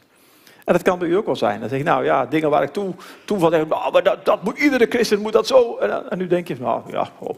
En 0.69 0.75
dat 0.75 0.83
kan 0.83 0.99
bij 0.99 1.07
u 1.07 1.15
ook 1.15 1.25
wel 1.25 1.35
zijn. 1.35 1.59
Dan 1.59 1.69
zeg 1.69 1.79
ik, 1.79 1.85
nou 1.85 2.03
ja, 2.03 2.25
dingen 2.25 2.49
waar 2.49 2.63
ik 2.63 2.73
toen, 2.73 2.95
toen 3.25 3.39
van 3.39 3.51
denk, 3.51 3.67
nou, 3.67 3.91
maar 3.91 4.03
dat, 4.03 4.25
dat 4.25 4.43
moet 4.43 4.57
iedere 4.57 4.85
christen 4.89 5.21
moet 5.21 5.33
dat 5.33 5.47
zo. 5.47 5.77
En, 5.77 6.09
en 6.09 6.17
nu 6.17 6.27
denk 6.27 6.47
je, 6.47 6.55
nou 6.59 6.81
ja, 6.91 7.09
oh, 7.19 7.37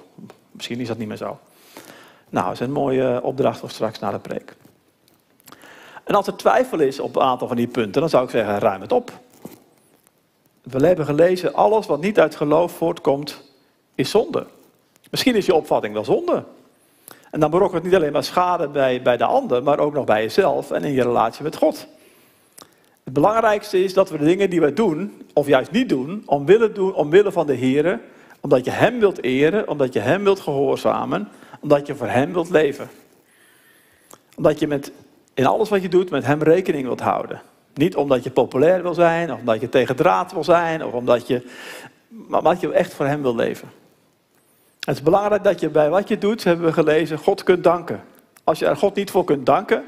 misschien 0.52 0.80
is 0.80 0.88
dat 0.88 0.98
niet 0.98 1.08
meer 1.08 1.18
zo. 1.18 1.40
Nou, 2.30 2.46
dat 2.46 2.54
is 2.54 2.60
een 2.60 2.72
mooie 2.72 3.22
opdracht 3.24 3.60
voor 3.60 3.70
straks 3.70 4.00
na 4.00 4.12
de 4.12 4.20
preek. 4.20 4.56
En 6.04 6.16
als 6.16 6.28
er 6.28 6.36
twijfel 6.36 6.80
is 6.80 7.00
op 7.00 7.16
een 7.16 7.22
aantal 7.22 7.48
van 7.48 7.58
die 7.58 7.68
punten, 7.68 8.02
dan 8.02 8.10
zou 8.10 8.24
ik 8.24 8.30
zeggen, 8.30 8.60
ruim 8.60 8.82
het 8.82 8.92
op. 8.92 9.12
We 10.62 10.88
hebben 10.88 11.06
gelezen, 11.06 11.54
alles 11.54 11.86
wat 11.86 12.02
niet 12.02 12.20
uit 12.20 12.36
geloof 12.36 12.72
voortkomt, 12.72 13.42
is 13.96 14.10
zonde. 14.10 14.46
Misschien 15.12 15.36
is 15.36 15.46
je 15.46 15.56
opvatting 15.56 15.94
wel 15.94 16.06
zonde. 16.06 16.44
En 17.30 17.40
dan 17.40 17.50
berokkent 17.50 17.84
het 17.84 17.92
niet 17.92 18.02
alleen 18.02 18.14
maar 18.14 18.24
schade 18.24 18.68
bij, 18.68 19.02
bij 19.02 19.18
de 19.18 19.26
ander, 19.26 19.64
maar 19.64 19.80
ook 19.80 19.94
nog 19.94 20.06
bij 20.06 20.22
jezelf 20.22 20.72
en 20.72 20.84
in 20.84 20.94
je 20.94 21.04
relatie 21.04 21.44
met 21.44 21.56
God. 21.56 21.88
Het 23.12 23.20
belangrijkste 23.20 23.84
is 23.84 23.94
dat 23.94 24.10
we 24.10 24.18
de 24.18 24.26
dingen 24.26 24.50
die 24.50 24.62
we 24.62 24.74
doen, 24.74 25.22
of 25.34 25.48
juist 25.48 25.72
niet 25.72 25.90
doen, 25.90 26.24
omwille, 26.26 26.72
doen, 26.72 26.94
omwille 26.94 27.32
van 27.32 27.46
de 27.46 27.54
Heer, 27.54 28.00
omdat 28.40 28.66
je 28.66 28.72
Hem 28.72 29.00
wilt 29.00 29.24
eren, 29.24 29.68
omdat 29.68 29.94
je 29.94 30.00
Hem 30.00 30.24
wilt 30.24 30.40
gehoorzamen, 30.40 31.28
omdat 31.60 31.88
je 31.88 31.96
voor 31.96 32.08
Hem 32.08 32.34
wilt 32.34 32.50
leven. 32.50 32.90
Omdat 34.36 34.60
je 34.60 34.68
met, 34.68 34.92
in 35.34 35.46
alles 35.46 35.70
wat 35.70 35.82
je 35.82 35.90
doet 35.90 36.10
met 36.10 36.26
Hem 36.26 36.44
rekening 36.44 36.84
wilt 36.84 37.00
houden. 37.00 37.42
Niet 37.74 37.96
omdat 37.96 38.24
je 38.24 38.32
populair 38.32 38.82
wil 38.82 38.94
zijn, 38.94 39.34
of 39.34 39.40
omdat 39.40 39.62
je 39.62 39.70
tegen 39.70 39.96
draad 39.96 40.32
wil 40.32 40.44
zijn, 40.44 40.86
of 40.86 40.94
omdat 40.94 41.28
je, 41.28 41.48
maar 42.08 42.40
omdat 42.40 42.60
je 42.60 42.72
echt 42.72 42.94
voor 42.94 43.06
Hem 43.06 43.22
wil 43.22 43.36
leven. 43.36 43.72
Het 44.80 44.96
is 44.96 45.02
belangrijk 45.04 45.44
dat 45.44 45.60
je 45.60 45.70
bij 45.70 45.90
wat 45.90 46.08
je 46.08 46.18
doet, 46.18 46.44
hebben 46.44 46.66
we 46.66 46.74
gelezen, 46.74 47.18
God 47.18 47.44
kunt 47.44 47.64
danken. 47.64 48.04
Als 48.44 48.60
je 48.60 48.66
er 48.66 48.78
God 48.78 48.96
niet 48.96 49.12
voor 49.12 49.24
kunt 49.24 49.46
danken, 49.46 49.84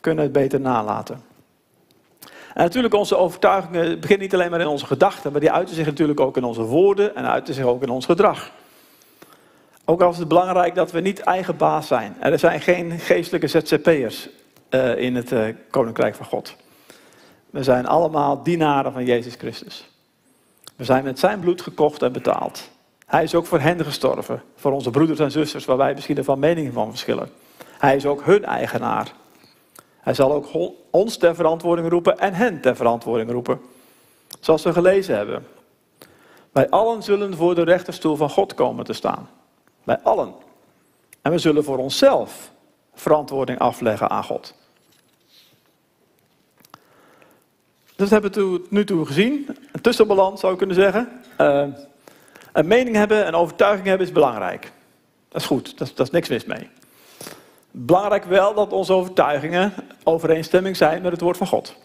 kunnen 0.00 0.24
we 0.24 0.30
het 0.30 0.40
beter 0.40 0.60
nalaten. 0.60 1.27
En 2.54 2.62
natuurlijk, 2.62 2.94
onze 2.94 3.16
overtuigingen 3.16 4.00
beginnen 4.00 4.24
niet 4.24 4.34
alleen 4.34 4.50
maar 4.50 4.60
in 4.60 4.66
onze 4.66 4.86
gedachten, 4.86 5.32
maar 5.32 5.40
die 5.40 5.52
uiten 5.52 5.74
zich 5.74 5.86
natuurlijk 5.86 6.20
ook 6.20 6.36
in 6.36 6.44
onze 6.44 6.62
woorden 6.62 7.16
en 7.16 7.28
uiten 7.28 7.54
zich 7.54 7.64
ook 7.64 7.82
in 7.82 7.88
ons 7.88 8.04
gedrag. 8.04 8.50
Ook 9.84 10.02
al 10.02 10.10
is 10.10 10.18
het 10.18 10.28
belangrijk 10.28 10.74
dat 10.74 10.90
we 10.90 11.00
niet 11.00 11.20
eigen 11.20 11.56
baas 11.56 11.86
zijn. 11.86 12.16
Er 12.20 12.38
zijn 12.38 12.60
geen 12.60 12.98
geestelijke 12.98 13.46
ZZP'ers 13.46 14.28
uh, 14.70 14.98
in 14.98 15.16
het 15.16 15.32
uh, 15.32 15.54
Koninkrijk 15.70 16.14
van 16.14 16.26
God. 16.26 16.56
We 17.50 17.62
zijn 17.62 17.86
allemaal 17.86 18.42
dienaren 18.42 18.92
van 18.92 19.04
Jezus 19.04 19.34
Christus. 19.34 19.88
We 20.76 20.84
zijn 20.84 21.04
met 21.04 21.18
zijn 21.18 21.40
bloed 21.40 21.62
gekocht 21.62 22.02
en 22.02 22.12
betaald. 22.12 22.70
Hij 23.06 23.22
is 23.22 23.34
ook 23.34 23.46
voor 23.46 23.60
hen 23.60 23.84
gestorven, 23.84 24.42
voor 24.56 24.72
onze 24.72 24.90
broeders 24.90 25.18
en 25.18 25.30
zusters, 25.30 25.64
waar 25.64 25.76
wij 25.76 25.94
misschien 25.94 26.24
van 26.24 26.38
meningen 26.38 26.72
van 26.72 26.88
verschillen. 26.88 27.30
Hij 27.78 27.96
is 27.96 28.06
ook 28.06 28.24
hun 28.24 28.44
eigenaar. 28.44 29.12
Hij 30.08 30.16
zal 30.16 30.32
ook 30.32 30.48
ons 30.90 31.16
ter 31.16 31.34
verantwoording 31.34 31.88
roepen 31.88 32.18
en 32.18 32.34
hen 32.34 32.60
ter 32.60 32.76
verantwoording 32.76 33.30
roepen. 33.30 33.60
Zoals 34.40 34.62
we 34.62 34.72
gelezen 34.72 35.16
hebben. 35.16 35.46
Wij 36.52 36.68
allen 36.68 37.02
zullen 37.02 37.36
voor 37.36 37.54
de 37.54 37.62
rechterstoel 37.62 38.16
van 38.16 38.30
God 38.30 38.54
komen 38.54 38.84
te 38.84 38.92
staan. 38.92 39.28
Wij 39.84 39.98
allen. 40.02 40.34
En 41.22 41.32
we 41.32 41.38
zullen 41.38 41.64
voor 41.64 41.78
onszelf 41.78 42.52
verantwoording 42.94 43.58
afleggen 43.58 44.10
aan 44.10 44.24
God. 44.24 44.54
Dat 47.96 48.10
hebben 48.10 48.32
we 48.32 48.66
nu 48.68 48.84
toe 48.84 49.06
gezien. 49.06 49.56
Een 49.72 49.80
tussenbalans 49.80 50.40
zou 50.40 50.52
ik 50.52 50.58
kunnen 50.58 50.76
zeggen. 50.76 51.22
Uh, 51.40 51.66
een 52.52 52.66
mening 52.66 52.96
hebben, 52.96 53.26
een 53.26 53.34
overtuiging 53.34 53.86
hebben 53.86 54.06
is 54.06 54.12
belangrijk. 54.12 54.72
Dat 55.28 55.40
is 55.40 55.46
goed, 55.46 55.78
dat 55.78 56.00
is 56.00 56.10
niks 56.10 56.28
mis 56.28 56.44
mee. 56.44 56.70
Belangrijk 57.70 58.24
wel 58.24 58.54
dat 58.54 58.72
onze 58.72 58.92
overtuigingen 58.92 59.72
overeenstemming 60.04 60.76
zijn 60.76 61.02
met 61.02 61.12
het 61.12 61.20
woord 61.20 61.36
van 61.36 61.46
God. 61.46 61.76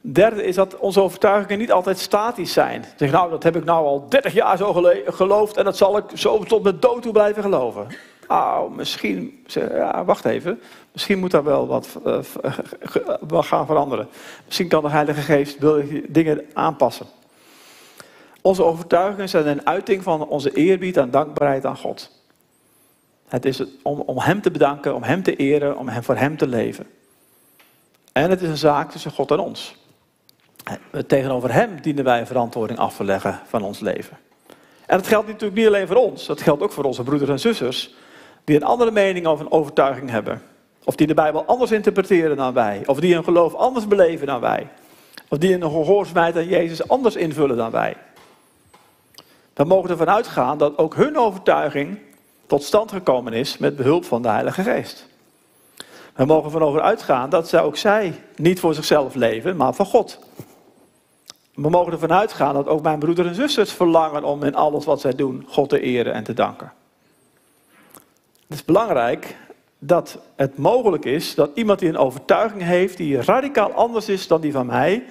Derde 0.00 0.44
is 0.44 0.54
dat 0.54 0.76
onze 0.76 1.00
overtuigingen 1.00 1.58
niet 1.58 1.72
altijd 1.72 1.98
statisch 1.98 2.52
zijn. 2.52 2.84
Zeg, 2.96 3.10
nou, 3.10 3.30
dat 3.30 3.42
heb 3.42 3.56
ik 3.56 3.64
nou 3.64 3.86
al 3.86 4.08
30 4.08 4.32
jaar 4.32 4.56
zo 4.56 4.72
geloofd 5.06 5.56
en 5.56 5.64
dat 5.64 5.76
zal 5.76 5.96
ik 5.96 6.04
zo 6.14 6.38
tot 6.38 6.62
mijn 6.62 6.80
dood 6.80 7.02
toe 7.02 7.12
blijven 7.12 7.42
geloven. 7.42 7.86
Nou, 8.28 8.70
misschien, 8.74 9.44
ja, 9.46 10.04
wacht 10.04 10.24
even, 10.24 10.60
misschien 10.92 11.18
moet 11.18 11.30
daar 11.30 11.44
wel 11.44 11.66
wat 11.66 11.98
uh, 12.06 13.42
gaan 13.42 13.66
veranderen. 13.66 14.08
Misschien 14.44 14.68
kan 14.68 14.82
de 14.82 14.90
Heilige 14.90 15.20
Geest 15.20 15.58
dingen 16.12 16.44
aanpassen. 16.52 17.06
Onze 18.40 18.64
overtuigingen 18.64 19.28
zijn 19.28 19.46
een 19.46 19.66
uiting 19.66 20.02
van 20.02 20.26
onze 20.26 20.52
eerbied 20.52 20.96
en 20.96 21.10
dankbaarheid 21.10 21.64
aan 21.64 21.76
God. 21.76 22.10
Het 23.28 23.44
is 23.44 23.62
om, 23.82 24.00
om 24.00 24.18
Hem 24.18 24.42
te 24.42 24.50
bedanken, 24.50 24.94
om 24.94 25.02
Hem 25.02 25.22
te 25.22 25.36
eren, 25.36 25.78
om 25.78 25.88
hem, 25.88 26.02
voor 26.02 26.16
Hem 26.16 26.36
te 26.36 26.46
leven. 26.46 26.86
En 28.12 28.30
het 28.30 28.42
is 28.42 28.48
een 28.48 28.56
zaak 28.56 28.90
tussen 28.90 29.10
God 29.10 29.30
en 29.30 29.38
ons. 29.38 29.76
Tegenover 31.06 31.52
Hem 31.52 31.80
dienen 31.80 32.04
wij 32.04 32.26
verantwoording 32.26 32.78
af 32.78 32.96
te 32.96 33.04
leggen 33.04 33.40
van 33.46 33.62
ons 33.62 33.80
leven. 33.80 34.18
En 34.86 34.96
dat 34.96 35.06
geldt 35.06 35.26
natuurlijk 35.26 35.58
niet 35.58 35.66
alleen 35.66 35.86
voor 35.86 35.96
ons, 35.96 36.26
dat 36.26 36.40
geldt 36.40 36.62
ook 36.62 36.72
voor 36.72 36.84
onze 36.84 37.02
broeders 37.02 37.30
en 37.30 37.40
zusters, 37.40 37.94
die 38.44 38.56
een 38.56 38.62
andere 38.62 38.90
mening 38.90 39.26
of 39.26 39.40
een 39.40 39.52
overtuiging 39.52 40.10
hebben. 40.10 40.42
Of 40.84 40.94
die 40.94 41.06
de 41.06 41.14
Bijbel 41.14 41.44
anders 41.44 41.70
interpreteren 41.70 42.36
dan 42.36 42.54
wij. 42.54 42.82
Of 42.86 43.00
die 43.00 43.14
hun 43.14 43.24
geloof 43.24 43.54
anders 43.54 43.86
beleven 43.88 44.26
dan 44.26 44.40
wij. 44.40 44.68
Of 45.28 45.38
die 45.38 45.54
een 45.54 45.60
gehoorzaamheid 45.60 46.36
aan 46.36 46.48
Jezus 46.48 46.88
anders 46.88 47.16
invullen 47.16 47.56
dan 47.56 47.70
wij. 47.70 47.96
We 49.54 49.64
mogen 49.64 49.90
ervan 49.90 50.10
uitgaan 50.10 50.58
dat 50.58 50.78
ook 50.78 50.94
hun 50.94 51.18
overtuiging 51.18 51.98
tot 52.46 52.62
stand 52.62 52.92
gekomen 52.92 53.32
is 53.32 53.58
met 53.58 53.76
behulp 53.76 54.04
van 54.04 54.22
de 54.22 54.28
Heilige 54.28 54.62
Geest. 54.62 55.06
We 56.14 56.24
mogen 56.24 56.62
ervan 56.62 56.80
uitgaan 56.80 57.30
dat 57.30 57.48
zij 57.48 57.62
ook 57.62 57.76
zij 57.76 58.22
niet 58.36 58.60
voor 58.60 58.74
zichzelf 58.74 59.14
leven, 59.14 59.56
maar 59.56 59.74
voor 59.74 59.86
God. 59.86 60.18
We 61.54 61.70
mogen 61.70 61.92
ervan 61.92 62.12
uitgaan 62.12 62.54
dat 62.54 62.66
ook 62.66 62.82
mijn 62.82 62.98
broeder 62.98 63.26
en 63.26 63.34
zusters 63.34 63.72
verlangen 63.72 64.24
om 64.24 64.42
in 64.42 64.54
alles 64.54 64.84
wat 64.84 65.00
zij 65.00 65.14
doen 65.14 65.46
God 65.48 65.68
te 65.68 65.80
eren 65.80 66.12
en 66.12 66.24
te 66.24 66.34
danken. 66.34 66.72
Het 68.48 68.58
is 68.58 68.64
belangrijk 68.64 69.36
dat 69.78 70.18
het 70.36 70.58
mogelijk 70.58 71.04
is 71.04 71.34
dat 71.34 71.50
iemand 71.54 71.78
die 71.78 71.88
een 71.88 71.96
overtuiging 71.96 72.62
heeft 72.62 72.96
die 72.96 73.22
radicaal 73.22 73.72
anders 73.72 74.08
is 74.08 74.26
dan 74.26 74.40
die 74.40 74.52
van 74.52 74.66
mij, 74.66 75.04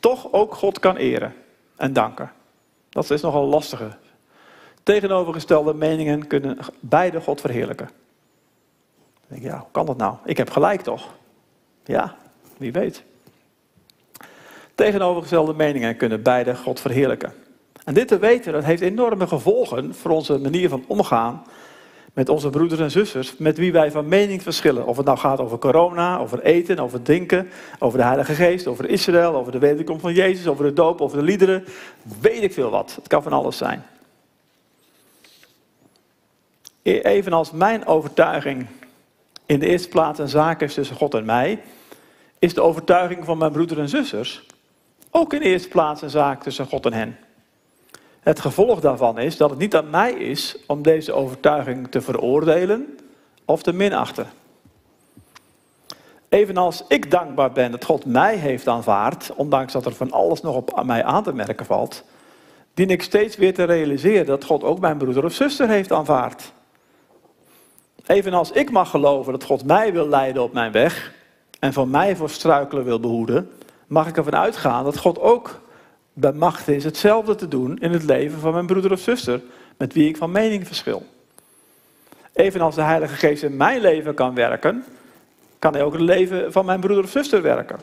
toch 0.00 0.32
ook 0.32 0.54
God 0.54 0.78
kan 0.78 0.96
eren 0.96 1.34
en 1.76 1.92
danken. 1.92 2.32
Dat 2.88 3.10
is 3.10 3.20
nogal 3.20 3.46
lastige. 3.46 3.88
Tegenovergestelde 4.86 5.74
meningen 5.74 6.26
kunnen 6.26 6.58
beide 6.80 7.20
God 7.20 7.40
verheerlijken. 7.40 7.86
Dan 7.86 9.24
denk 9.28 9.42
ik, 9.42 9.48
ja, 9.48 9.58
hoe 9.58 9.68
kan 9.70 9.86
dat 9.86 9.96
nou? 9.96 10.16
Ik 10.24 10.36
heb 10.36 10.50
gelijk 10.50 10.80
toch? 10.80 11.14
Ja, 11.84 12.16
wie 12.56 12.72
weet. 12.72 13.02
tegenovergestelde 14.74 15.54
meningen 15.54 15.96
kunnen 15.96 16.22
beide 16.22 16.56
God 16.56 16.80
verheerlijken. 16.80 17.32
En 17.84 17.94
dit 17.94 18.08
te 18.08 18.18
weten, 18.18 18.52
dat 18.52 18.64
heeft 18.64 18.82
enorme 18.82 19.26
gevolgen 19.26 19.94
voor 19.94 20.10
onze 20.10 20.38
manier 20.38 20.68
van 20.68 20.84
omgaan 20.86 21.44
met 22.12 22.28
onze 22.28 22.50
broeders 22.50 22.80
en 22.80 22.90
zusters, 22.90 23.36
met 23.36 23.58
wie 23.58 23.72
wij 23.72 23.90
van 23.90 24.08
mening 24.08 24.42
verschillen. 24.42 24.86
Of 24.86 24.96
het 24.96 25.06
nou 25.06 25.18
gaat 25.18 25.40
over 25.40 25.58
corona, 25.58 26.18
over 26.18 26.42
eten, 26.42 26.78
over 26.78 27.02
drinken, 27.02 27.48
over 27.78 27.98
de 27.98 28.04
Heilige 28.04 28.34
Geest, 28.34 28.66
over 28.66 28.88
Israël, 28.88 29.34
over 29.34 29.52
de 29.52 29.58
wederkomst 29.58 30.02
van 30.02 30.14
Jezus, 30.14 30.46
over 30.46 30.64
de 30.64 30.72
doop, 30.72 31.00
over 31.00 31.18
de 31.18 31.24
liederen. 31.24 31.64
Weet 32.20 32.42
ik 32.42 32.52
veel 32.52 32.70
wat. 32.70 32.94
Het 32.94 33.08
kan 33.08 33.22
van 33.22 33.32
alles 33.32 33.56
zijn. 33.56 33.84
E- 36.86 37.00
evenals 37.00 37.50
mijn 37.50 37.86
overtuiging 37.86 38.66
in 39.46 39.58
de 39.58 39.66
eerste 39.66 39.88
plaats 39.88 40.18
een 40.18 40.28
zaak 40.28 40.60
is 40.60 40.74
tussen 40.74 40.96
God 40.96 41.14
en 41.14 41.24
mij, 41.24 41.62
is 42.38 42.54
de 42.54 42.62
overtuiging 42.62 43.24
van 43.24 43.38
mijn 43.38 43.52
broeders 43.52 43.80
en 43.80 43.88
zusters 43.88 44.46
ook 45.10 45.32
in 45.32 45.40
de 45.40 45.44
eerste 45.44 45.68
plaats 45.68 46.02
een 46.02 46.10
zaak 46.10 46.42
tussen 46.42 46.66
God 46.66 46.86
en 46.86 46.92
hen. 46.92 47.16
Het 48.20 48.40
gevolg 48.40 48.80
daarvan 48.80 49.18
is 49.18 49.36
dat 49.36 49.50
het 49.50 49.58
niet 49.58 49.76
aan 49.76 49.90
mij 49.90 50.12
is 50.12 50.56
om 50.66 50.82
deze 50.82 51.12
overtuiging 51.12 51.90
te 51.90 52.00
veroordelen 52.00 52.98
of 53.44 53.62
te 53.62 53.72
minachten. 53.72 54.26
Evenals 56.28 56.84
ik 56.88 57.10
dankbaar 57.10 57.52
ben 57.52 57.70
dat 57.70 57.84
God 57.84 58.04
mij 58.04 58.36
heeft 58.36 58.68
aanvaard, 58.68 59.32
ondanks 59.36 59.72
dat 59.72 59.86
er 59.86 59.94
van 59.94 60.12
alles 60.12 60.40
nog 60.40 60.56
op 60.56 60.82
mij 60.84 61.04
aan 61.04 61.22
te 61.22 61.32
merken 61.32 61.66
valt, 61.66 62.04
dien 62.74 62.90
ik 62.90 63.02
steeds 63.02 63.36
weer 63.36 63.54
te 63.54 63.64
realiseren 63.64 64.26
dat 64.26 64.44
God 64.44 64.64
ook 64.64 64.80
mijn 64.80 64.98
broeder 64.98 65.24
of 65.24 65.32
zuster 65.32 65.68
heeft 65.68 65.92
aanvaard. 65.92 66.54
Evenals 68.06 68.50
ik 68.50 68.70
mag 68.70 68.90
geloven 68.90 69.32
dat 69.32 69.44
God 69.44 69.64
mij 69.64 69.92
wil 69.92 70.08
leiden 70.08 70.42
op 70.42 70.52
mijn 70.52 70.72
weg 70.72 71.12
en 71.58 71.72
van 71.72 71.90
mij 71.90 72.16
voor 72.16 72.30
struikelen 72.30 72.84
wil 72.84 73.00
behoeden, 73.00 73.50
mag 73.86 74.08
ik 74.08 74.16
ervan 74.16 74.36
uitgaan 74.36 74.84
dat 74.84 74.98
God 74.98 75.20
ook 75.20 75.60
bij 76.12 76.32
macht 76.32 76.68
is 76.68 76.84
hetzelfde 76.84 77.34
te 77.34 77.48
doen 77.48 77.78
in 77.78 77.92
het 77.92 78.04
leven 78.04 78.40
van 78.40 78.52
mijn 78.52 78.66
broeder 78.66 78.92
of 78.92 79.00
zuster, 79.00 79.40
met 79.76 79.92
wie 79.92 80.08
ik 80.08 80.16
van 80.16 80.30
mening 80.30 80.66
verschil. 80.66 81.06
Evenals 82.32 82.74
de 82.74 82.82
Heilige 82.82 83.14
Geest 83.14 83.42
in 83.42 83.56
mijn 83.56 83.80
leven 83.80 84.14
kan 84.14 84.34
werken, 84.34 84.84
kan 85.58 85.72
hij 85.72 85.82
ook 85.82 85.92
in 85.92 85.98
het 85.98 86.08
leven 86.08 86.52
van 86.52 86.64
mijn 86.64 86.80
broeder 86.80 87.04
of 87.04 87.10
zuster 87.10 87.42
werken. 87.42 87.78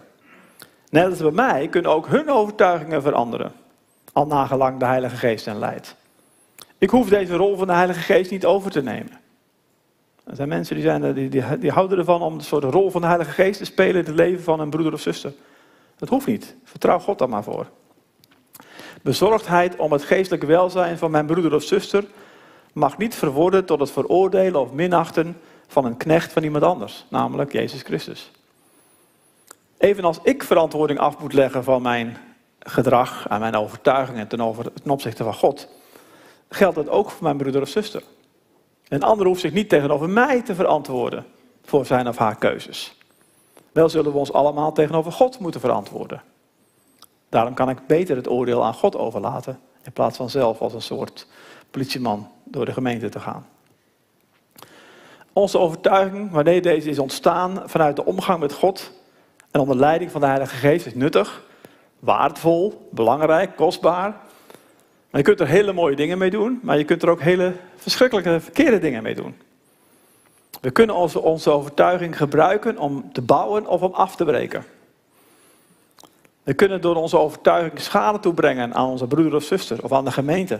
Net 0.89 1.09
als 1.09 1.19
bij 1.19 1.31
mij 1.31 1.67
kunnen 1.67 1.91
ook 1.91 2.07
hun 2.07 2.29
overtuigingen 2.29 3.01
veranderen, 3.01 3.51
al 4.13 4.27
nagelang 4.27 4.79
de 4.79 4.85
Heilige 4.85 5.15
Geest 5.15 5.45
hen 5.45 5.59
leidt. 5.59 5.95
Ik 6.77 6.89
hoef 6.89 7.09
deze 7.09 7.35
rol 7.35 7.57
van 7.57 7.67
de 7.67 7.73
Heilige 7.73 7.99
Geest 7.99 8.31
niet 8.31 8.45
over 8.45 8.71
te 8.71 8.81
nemen. 8.81 9.21
Er 10.23 10.35
zijn 10.35 10.47
mensen 10.47 10.75
die, 11.13 11.29
die, 11.29 11.57
die, 11.57 11.71
houden 11.71 11.97
ervan 11.97 12.21
om 12.21 12.37
de 12.37 12.43
soort 12.43 12.63
rol 12.63 12.91
van 12.91 13.01
de 13.01 13.07
Heilige 13.07 13.31
Geest 13.31 13.57
te 13.57 13.65
spelen 13.65 13.95
in 13.95 14.05
het 14.05 14.15
leven 14.15 14.43
van 14.43 14.59
een 14.59 14.69
broeder 14.69 14.93
of 14.93 15.01
zuster. 15.01 15.33
Dat 15.97 16.09
hoeft 16.09 16.27
niet. 16.27 16.55
Vertrouw 16.63 16.99
God 16.99 17.19
daar 17.19 17.29
maar 17.29 17.43
voor. 17.43 17.67
Bezorgdheid 19.01 19.75
om 19.75 19.91
het 19.91 20.03
geestelijke 20.03 20.45
welzijn 20.45 20.97
van 20.97 21.11
mijn 21.11 21.25
broeder 21.25 21.53
of 21.53 21.63
zuster 21.63 22.05
mag 22.73 22.97
niet 22.97 23.15
verworden 23.15 23.65
tot 23.65 23.79
het 23.79 23.91
veroordelen 23.91 24.61
of 24.61 24.71
minachten 24.71 25.37
van 25.67 25.85
een 25.85 25.97
knecht 25.97 26.33
van 26.33 26.43
iemand 26.43 26.63
anders, 26.63 27.05
namelijk 27.09 27.51
Jezus 27.51 27.81
Christus. 27.81 28.31
Evenals 29.77 30.19
ik 30.23 30.43
verantwoording 30.43 30.99
af 30.99 31.19
moet 31.19 31.33
leggen 31.33 31.63
van 31.63 31.81
mijn 31.81 32.17
gedrag 32.59 33.27
en 33.27 33.39
mijn 33.39 33.55
overtuigingen 33.55 34.27
ten, 34.27 34.41
over, 34.41 34.73
ten 34.73 34.91
opzichte 34.91 35.23
van 35.23 35.33
God, 35.33 35.67
geldt 36.49 36.75
dat 36.75 36.89
ook 36.89 37.09
voor 37.09 37.23
mijn 37.23 37.37
broeder 37.37 37.61
of 37.61 37.69
zuster. 37.69 38.03
Een 38.87 39.03
ander 39.03 39.25
hoeft 39.25 39.41
zich 39.41 39.53
niet 39.53 39.69
tegenover 39.69 40.09
mij 40.09 40.41
te 40.41 40.55
verantwoorden 40.55 41.25
voor 41.63 41.85
zijn 41.85 42.07
of 42.07 42.17
haar 42.17 42.35
keuzes. 42.35 42.97
Wel 43.71 43.89
zullen 43.89 44.11
we 44.11 44.17
ons 44.17 44.33
allemaal 44.33 44.71
tegenover 44.71 45.11
God 45.11 45.39
moeten 45.39 45.61
verantwoorden. 45.61 46.21
Daarom 47.29 47.53
kan 47.53 47.69
ik 47.69 47.87
beter 47.87 48.15
het 48.15 48.29
oordeel 48.29 48.65
aan 48.65 48.73
God 48.73 48.97
overlaten, 48.97 49.59
in 49.83 49.91
plaats 49.91 50.17
van 50.17 50.29
zelf 50.29 50.61
als 50.61 50.73
een 50.73 50.81
soort 50.81 51.27
politieman 51.71 52.31
door 52.43 52.65
de 52.65 52.73
gemeente 52.73 53.09
te 53.09 53.19
gaan. 53.19 53.45
Onze 55.33 55.57
overtuiging, 55.57 56.31
wanneer 56.31 56.61
deze 56.61 56.89
is 56.89 56.99
ontstaan 56.99 57.61
vanuit 57.65 57.95
de 57.95 58.05
omgang 58.05 58.39
met 58.39 58.53
God 58.53 58.91
en 59.51 59.59
onder 59.59 59.75
leiding 59.75 60.11
van 60.11 60.21
de 60.21 60.27
Heilige 60.27 60.55
Geest, 60.55 60.85
is 60.85 60.95
nuttig, 60.95 61.43
waardevol, 61.99 62.87
belangrijk, 62.91 63.55
kostbaar. 63.55 64.21
Je 65.19 65.21
kunt 65.21 65.39
er 65.39 65.47
hele 65.47 65.73
mooie 65.73 65.95
dingen 65.95 66.17
mee 66.17 66.29
doen, 66.29 66.59
maar 66.61 66.77
je 66.77 66.83
kunt 66.83 67.03
er 67.03 67.09
ook 67.09 67.21
hele 67.21 67.53
verschrikkelijke 67.75 68.39
verkeerde 68.39 68.79
dingen 68.79 69.03
mee 69.03 69.15
doen. 69.15 69.35
We 70.61 70.71
kunnen 70.71 70.95
onze, 70.95 71.21
onze 71.21 71.51
overtuiging 71.51 72.17
gebruiken 72.17 72.77
om 72.77 73.13
te 73.13 73.21
bouwen 73.21 73.67
of 73.67 73.81
om 73.81 73.93
af 73.93 74.15
te 74.15 74.25
breken. 74.25 74.65
We 76.43 76.53
kunnen 76.53 76.81
door 76.81 76.95
onze 76.95 77.17
overtuiging 77.17 77.79
schade 77.79 78.19
toebrengen 78.19 78.73
aan 78.73 78.89
onze 78.89 79.07
broeder 79.07 79.35
of 79.35 79.43
zuster 79.43 79.83
of 79.83 79.91
aan 79.91 80.05
de 80.05 80.11
gemeente. 80.11 80.59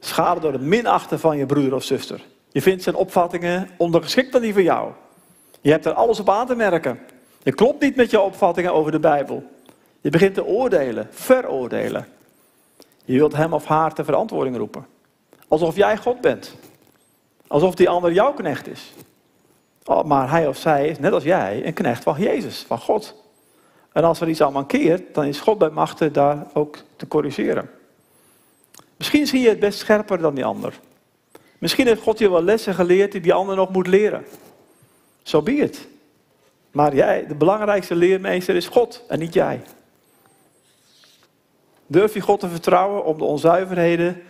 Schade 0.00 0.40
door 0.40 0.52
het 0.52 0.62
minachten 0.62 1.20
van 1.20 1.36
je 1.36 1.46
broeder 1.46 1.74
of 1.74 1.84
zuster. 1.84 2.20
Je 2.52 2.62
vindt 2.62 2.82
zijn 2.82 2.94
opvattingen 2.94 3.70
ondergeschikt 3.76 4.32
dan 4.32 4.40
die 4.40 4.52
van 4.52 4.62
jou. 4.62 4.92
Je 5.60 5.70
hebt 5.70 5.84
er 5.84 5.92
alles 5.92 6.20
op 6.20 6.30
aan 6.30 6.46
te 6.46 6.54
merken. 6.54 6.98
Je 7.42 7.52
klopt 7.52 7.82
niet 7.82 7.96
met 7.96 8.10
je 8.10 8.20
opvattingen 8.20 8.72
over 8.72 8.92
de 8.92 9.00
Bijbel. 9.00 9.44
Je 10.00 10.10
begint 10.10 10.34
te 10.34 10.44
oordelen, 10.44 11.08
veroordelen. 11.10 12.06
Je 13.06 13.18
wilt 13.18 13.36
hem 13.36 13.52
of 13.52 13.64
haar 13.64 13.94
ter 13.94 14.04
verantwoording 14.04 14.56
roepen. 14.56 14.86
Alsof 15.48 15.76
jij 15.76 15.96
God 15.96 16.20
bent. 16.20 16.54
Alsof 17.46 17.74
die 17.74 17.88
ander 17.88 18.12
jouw 18.12 18.32
knecht 18.32 18.68
is. 18.68 18.92
Oh, 19.84 20.04
maar 20.04 20.30
hij 20.30 20.48
of 20.48 20.56
zij 20.56 20.88
is, 20.88 20.98
net 20.98 21.12
als 21.12 21.22
jij, 21.22 21.66
een 21.66 21.74
knecht 21.74 22.02
van 22.02 22.20
Jezus, 22.20 22.64
van 22.66 22.78
God. 22.78 23.14
En 23.92 24.04
als 24.04 24.20
er 24.20 24.28
iets 24.28 24.42
aan 24.42 24.52
mankeert, 24.52 25.14
dan 25.14 25.24
is 25.24 25.40
God 25.40 25.58
bij 25.58 25.70
machten 25.70 26.12
daar 26.12 26.46
ook 26.52 26.76
te 26.96 27.08
corrigeren. 27.08 27.70
Misschien 28.96 29.26
zie 29.26 29.40
je 29.40 29.48
het 29.48 29.60
best 29.60 29.78
scherper 29.78 30.18
dan 30.18 30.34
die 30.34 30.44
ander. 30.44 30.80
Misschien 31.58 31.86
heeft 31.86 32.02
God 32.02 32.18
je 32.18 32.30
wel 32.30 32.42
lessen 32.42 32.74
geleerd 32.74 33.12
die 33.12 33.20
die 33.20 33.34
ander 33.34 33.56
nog 33.56 33.72
moet 33.72 33.86
leren. 33.86 34.24
Zo 35.22 35.38
so 35.38 35.42
be 35.42 35.52
het. 35.52 35.86
Maar 36.70 36.94
jij, 36.94 37.26
de 37.26 37.34
belangrijkste 37.34 37.94
leermeester 37.94 38.54
is 38.54 38.68
God 38.68 39.04
en 39.08 39.18
niet 39.18 39.34
jij. 39.34 39.60
Durf 41.86 42.14
je 42.14 42.20
God 42.20 42.40
te 42.40 42.48
vertrouwen 42.48 43.04
om 43.04 43.18
de 43.18 43.24
onzuiverheden 43.24 44.22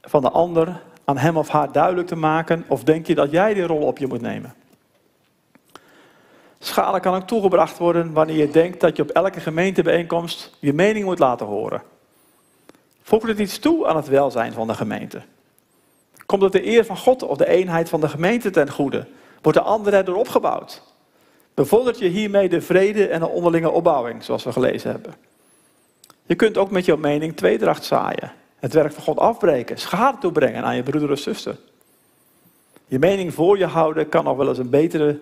van 0.00 0.22
de 0.22 0.30
ander 0.30 0.80
aan 1.04 1.18
hem 1.18 1.36
of 1.36 1.48
haar 1.48 1.72
duidelijk 1.72 2.08
te 2.08 2.16
maken? 2.16 2.64
Of 2.68 2.84
denk 2.84 3.06
je 3.06 3.14
dat 3.14 3.30
jij 3.30 3.54
die 3.54 3.66
rol 3.66 3.82
op 3.82 3.98
je 3.98 4.06
moet 4.06 4.20
nemen? 4.20 4.54
Schade 6.58 7.00
kan 7.00 7.14
ook 7.14 7.26
toegebracht 7.26 7.78
worden 7.78 8.12
wanneer 8.12 8.36
je 8.36 8.50
denkt 8.50 8.80
dat 8.80 8.96
je 8.96 9.02
op 9.02 9.10
elke 9.10 9.40
gemeentebijeenkomst 9.40 10.56
je 10.58 10.72
mening 10.72 11.04
moet 11.04 11.18
laten 11.18 11.46
horen. 11.46 11.82
Voegt 13.02 13.28
het 13.28 13.38
iets 13.38 13.58
toe 13.58 13.86
aan 13.86 13.96
het 13.96 14.08
welzijn 14.08 14.52
van 14.52 14.66
de 14.66 14.74
gemeente? 14.74 15.22
Komt 16.26 16.42
het 16.42 16.52
de 16.52 16.66
eer 16.66 16.84
van 16.84 16.96
God 16.96 17.22
of 17.22 17.36
de 17.36 17.48
eenheid 17.48 17.88
van 17.88 18.00
de 18.00 18.08
gemeente 18.08 18.50
ten 18.50 18.70
goede? 18.70 19.06
Wordt 19.42 19.58
de 19.58 19.64
ander 19.64 19.94
erdoor 19.94 20.16
opgebouwd? 20.16 20.82
Bevordert 21.54 21.98
je 21.98 22.08
hiermee 22.08 22.48
de 22.48 22.60
vrede 22.60 23.08
en 23.08 23.20
de 23.20 23.28
onderlinge 23.28 23.70
opbouwing, 23.70 24.24
zoals 24.24 24.44
we 24.44 24.52
gelezen 24.52 24.90
hebben? 24.90 25.14
Je 26.32 26.38
kunt 26.38 26.58
ook 26.58 26.70
met 26.70 26.84
jouw 26.84 26.96
mening 26.96 27.36
tweedracht 27.36 27.84
zaaien. 27.84 28.32
Het 28.58 28.72
werk 28.72 28.92
van 28.92 29.02
God 29.02 29.18
afbreken, 29.18 29.78
schade 29.78 30.18
toebrengen 30.18 30.64
aan 30.64 30.76
je 30.76 30.82
broeder 30.82 31.10
of 31.10 31.18
zuster. 31.18 31.58
Je 32.86 32.98
mening 32.98 33.34
voor 33.34 33.58
je 33.58 33.66
houden 33.66 34.08
kan 34.08 34.24
nog 34.24 34.36
wel 34.36 34.48
eens 34.48 34.58
een 34.58 34.70
betere 34.70 35.20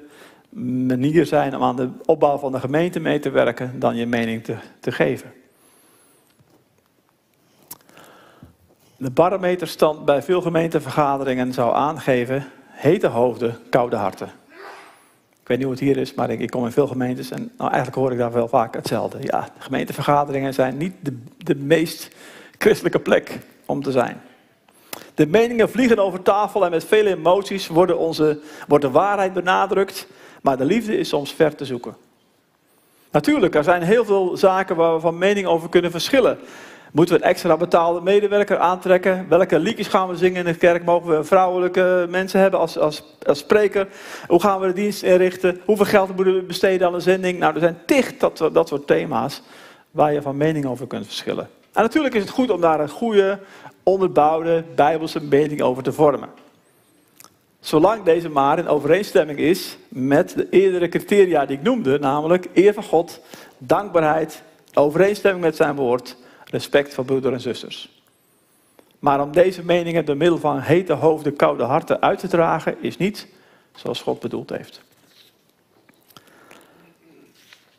manier 0.86 1.26
zijn 1.26 1.56
om 1.56 1.62
aan 1.62 1.76
de 1.76 1.88
opbouw 2.04 2.38
van 2.38 2.52
de 2.52 2.60
gemeente 2.60 3.00
mee 3.00 3.18
te 3.18 3.30
werken 3.30 3.80
dan 3.80 3.96
je 3.96 4.06
mening 4.06 4.44
te, 4.44 4.56
te 4.80 4.92
geven. 4.92 5.32
De 8.96 9.10
barometerstand 9.10 10.04
bij 10.04 10.22
veel 10.22 10.42
gemeentevergaderingen 10.42 11.52
zou 11.52 11.74
aangeven 11.74 12.46
hete 12.66 13.06
hoofden, 13.06 13.58
koude 13.70 13.96
harten. 13.96 14.39
Weet 15.50 15.58
niet 15.58 15.68
hoe 15.68 15.76
het 15.78 15.86
hier 15.86 15.96
is, 15.96 16.14
maar 16.14 16.30
ik, 16.30 16.40
ik 16.40 16.50
kom 16.50 16.64
in 16.64 16.72
veel 16.72 16.86
gemeentes 16.86 17.30
en 17.30 17.52
nou, 17.56 17.70
eigenlijk 17.70 18.00
hoor 18.00 18.12
ik 18.12 18.18
daar 18.18 18.32
wel 18.32 18.48
vaak 18.48 18.74
hetzelfde. 18.74 19.18
Ja, 19.20 19.48
gemeentevergaderingen 19.58 20.54
zijn 20.54 20.76
niet 20.76 20.92
de, 21.00 21.18
de 21.38 21.54
meest 21.54 22.08
christelijke 22.58 22.98
plek 22.98 23.38
om 23.66 23.82
te 23.82 23.90
zijn. 23.90 24.20
De 25.14 25.26
meningen 25.26 25.70
vliegen 25.70 25.98
over 25.98 26.22
tafel 26.22 26.64
en 26.64 26.70
met 26.70 26.84
vele 26.84 27.10
emoties 27.10 27.66
worden 27.66 27.98
onze, 27.98 28.40
wordt 28.68 28.84
de 28.84 28.90
waarheid 28.90 29.32
benadrukt. 29.32 30.06
Maar 30.42 30.56
de 30.56 30.64
liefde 30.64 30.98
is 30.98 31.08
soms 31.08 31.32
ver 31.32 31.54
te 31.54 31.64
zoeken. 31.64 31.96
Natuurlijk, 33.10 33.54
er 33.54 33.64
zijn 33.64 33.82
heel 33.82 34.04
veel 34.04 34.36
zaken 34.36 34.76
waar 34.76 34.94
we 34.94 35.00
van 35.00 35.18
mening 35.18 35.46
over 35.46 35.68
kunnen 35.68 35.90
verschillen. 35.90 36.38
Moeten 36.92 37.14
we 37.14 37.22
een 37.22 37.28
extra 37.28 37.56
betaalde 37.56 38.00
medewerker 38.00 38.58
aantrekken? 38.58 39.26
Welke 39.28 39.58
liedjes 39.58 39.86
gaan 39.86 40.08
we 40.08 40.16
zingen 40.16 40.46
in 40.46 40.52
de 40.52 40.58
kerk? 40.58 40.84
Mogen 40.84 41.16
we 41.16 41.24
vrouwelijke 41.24 42.06
mensen 42.08 42.40
hebben 42.40 42.60
als, 42.60 42.78
als, 42.78 43.16
als 43.26 43.38
spreker? 43.38 43.88
Hoe 44.26 44.40
gaan 44.40 44.60
we 44.60 44.66
de 44.66 44.72
dienst 44.72 45.02
inrichten? 45.02 45.60
Hoeveel 45.64 45.84
geld 45.84 46.16
moeten 46.16 46.34
we 46.34 46.42
besteden 46.42 46.86
aan 46.86 46.94
een 46.94 47.00
zending? 47.00 47.38
Nou, 47.38 47.54
er 47.54 47.60
zijn 47.60 47.78
tig 47.86 48.16
dat, 48.16 48.50
dat 48.52 48.68
soort 48.68 48.86
thema's 48.86 49.42
waar 49.90 50.12
je 50.12 50.22
van 50.22 50.36
mening 50.36 50.66
over 50.66 50.86
kunt 50.86 51.06
verschillen. 51.06 51.48
En 51.72 51.82
natuurlijk 51.82 52.14
is 52.14 52.22
het 52.22 52.30
goed 52.30 52.50
om 52.50 52.60
daar 52.60 52.80
een 52.80 52.88
goede, 52.88 53.38
onderbouwde 53.82 54.64
bijbelse 54.74 55.22
mening 55.24 55.62
over 55.62 55.82
te 55.82 55.92
vormen. 55.92 56.28
Zolang 57.60 58.02
deze 58.02 58.28
maar 58.28 58.58
in 58.58 58.68
overeenstemming 58.68 59.38
is 59.38 59.76
met 59.88 60.32
de 60.36 60.46
eerdere 60.50 60.88
criteria 60.88 61.46
die 61.46 61.56
ik 61.56 61.62
noemde, 61.62 61.98
namelijk 61.98 62.48
eer 62.54 62.74
van 62.74 62.82
God, 62.82 63.20
dankbaarheid, 63.58 64.42
overeenstemming 64.74 65.44
met 65.44 65.56
zijn 65.56 65.76
woord, 65.76 66.16
respect 66.50 66.94
voor 66.94 67.04
broeders 67.04 67.34
en 67.34 67.40
zusters. 67.40 68.02
Maar 68.98 69.22
om 69.22 69.32
deze 69.32 69.64
meningen 69.64 70.04
door 70.04 70.16
middel 70.16 70.38
van 70.38 70.58
hete 70.58 70.92
hoofden, 70.92 71.36
koude 71.36 71.62
harten 71.62 72.00
uit 72.00 72.18
te 72.18 72.28
dragen, 72.28 72.82
is 72.82 72.96
niet 72.96 73.26
zoals 73.74 74.02
God 74.02 74.20
bedoeld 74.20 74.50
heeft. 74.50 74.82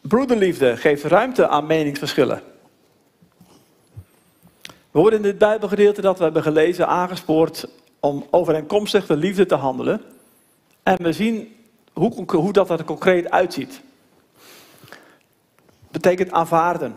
Broederliefde 0.02 0.78
geeft 0.78 1.04
ruimte 1.04 1.48
aan 1.48 1.66
meningsverschillen. 1.66 2.42
We 4.92 5.00
worden 5.00 5.20
in 5.20 5.26
dit 5.26 5.38
Bijbelgedeelte 5.38 6.02
dat 6.02 6.18
we 6.18 6.24
hebben 6.24 6.44
gelezen 6.44 6.88
aangespoord 6.88 7.68
om 8.00 8.28
overeenkomstig 8.30 9.06
de 9.06 9.16
liefde 9.16 9.46
te 9.46 9.56
handelen. 9.56 10.02
En 10.84 11.04
we 11.04 11.14
zien 11.14 11.56
hoe, 11.94 12.26
hoe 12.32 12.54
dat 12.54 12.70
er 12.70 12.84
concreet 12.84 13.30
uitziet. 13.30 13.82
Betekent 15.92 16.32
aanvaarden. 16.32 16.96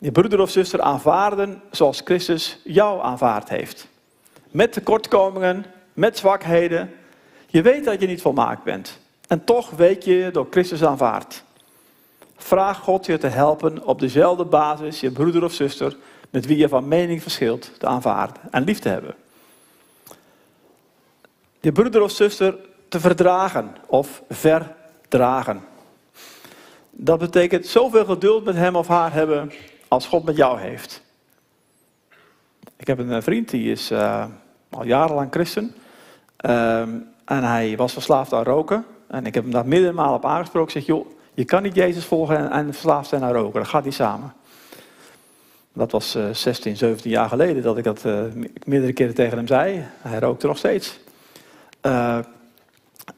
Je 0.00 0.12
broeder 0.12 0.40
of 0.40 0.50
zuster 0.50 0.80
aanvaarden 0.80 1.62
zoals 1.70 2.00
Christus 2.04 2.60
jou 2.64 3.02
aanvaard 3.02 3.48
heeft. 3.48 3.88
Met 4.50 4.72
tekortkomingen, 4.72 5.64
met 5.92 6.18
zwakheden. 6.18 6.94
Je 7.46 7.62
weet 7.62 7.84
dat 7.84 8.00
je 8.00 8.06
niet 8.06 8.22
volmaakt 8.22 8.62
bent. 8.62 8.98
En 9.26 9.44
toch 9.44 9.70
weet 9.70 10.04
je 10.04 10.28
door 10.32 10.46
Christus 10.50 10.84
aanvaard. 10.84 11.44
Vraag 12.36 12.78
God 12.78 13.06
je 13.06 13.18
te 13.18 13.26
helpen 13.26 13.86
op 13.86 14.00
dezelfde 14.00 14.44
basis 14.44 15.00
je 15.00 15.10
broeder 15.10 15.44
of 15.44 15.52
zuster 15.52 15.96
met 16.30 16.46
wie 16.46 16.56
je 16.56 16.68
van 16.68 16.88
mening 16.88 17.22
verschilt 17.22 17.70
te 17.78 17.86
aanvaarden 17.86 18.42
en 18.50 18.64
lief 18.64 18.78
te 18.78 18.88
hebben. 18.88 19.14
Je 21.60 21.72
broeder 21.72 22.02
of 22.02 22.10
zuster 22.10 22.56
te 22.88 23.00
verdragen 23.00 23.76
of 23.86 24.22
verdragen. 24.28 25.64
Dat 26.90 27.18
betekent 27.18 27.66
zoveel 27.66 28.04
geduld 28.04 28.44
met 28.44 28.54
hem 28.54 28.76
of 28.76 28.88
haar 28.88 29.12
hebben 29.12 29.52
als 29.88 30.06
God 30.06 30.24
met 30.24 30.36
jou 30.36 30.60
heeft. 30.60 31.02
Ik 32.76 32.86
heb 32.86 32.98
een 32.98 33.22
vriend 33.22 33.50
die 33.50 33.70
is 33.70 33.90
uh, 33.90 34.24
al 34.70 34.84
jarenlang 34.84 35.30
christen. 35.30 35.74
Uh, 36.46 36.80
en 37.24 37.44
hij 37.44 37.76
was 37.76 37.92
verslaafd 37.92 38.32
aan 38.32 38.42
roken. 38.42 38.84
En 39.06 39.26
ik 39.26 39.34
heb 39.34 39.42
hem 39.42 39.52
daar 39.52 39.66
meerdere 39.66 40.12
op 40.12 40.24
aangesproken. 40.24 40.76
Ik 40.76 40.86
zeg, 40.86 40.96
joh, 40.96 41.06
je 41.34 41.44
kan 41.44 41.62
niet 41.62 41.74
Jezus 41.74 42.04
volgen 42.04 42.50
en, 42.50 42.72
verslaafd 42.72 43.08
zijn 43.08 43.22
aan 43.22 43.32
roken. 43.32 43.60
Dat 43.60 43.68
gaat 43.68 43.84
niet 43.84 43.94
samen. 43.94 44.32
Dat 45.72 45.92
was 45.92 46.16
uh, 46.16 46.30
16, 46.30 46.76
17 46.76 47.10
jaar 47.10 47.28
geleden 47.28 47.62
dat 47.62 47.78
ik 47.78 47.84
dat 47.84 48.04
meerdere 48.64 48.92
keren 48.92 49.14
tegen 49.14 49.36
hem 49.36 49.46
zei. 49.46 49.84
Hij 50.00 50.18
rookte 50.18 50.46
nog 50.46 50.58
steeds. 50.58 51.00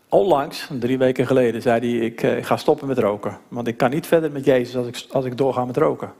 Onlangs, 0.08 0.68
drie 0.78 0.98
weken 0.98 1.26
geleden, 1.26 1.62
zei 1.62 1.80
hij: 1.80 2.06
ik, 2.06 2.22
ik, 2.22 2.46
ga 2.46 2.56
stoppen 2.56 2.86
met 2.86 2.98
roken. 2.98 3.38
Want 3.48 3.66
ik 3.66 3.76
kan 3.76 3.90
niet 3.90 4.06
verder 4.06 4.30
met 4.30 4.44
Jezus 4.44 4.76
als 4.76 4.86
ik, 4.86 5.06
als 5.10 5.24
ik 5.24 5.36
doorga 5.36 5.64
met 5.64 5.76
roken. 5.76 6.12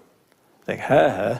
Denk, 0.70 0.82
hè. 0.82 1.32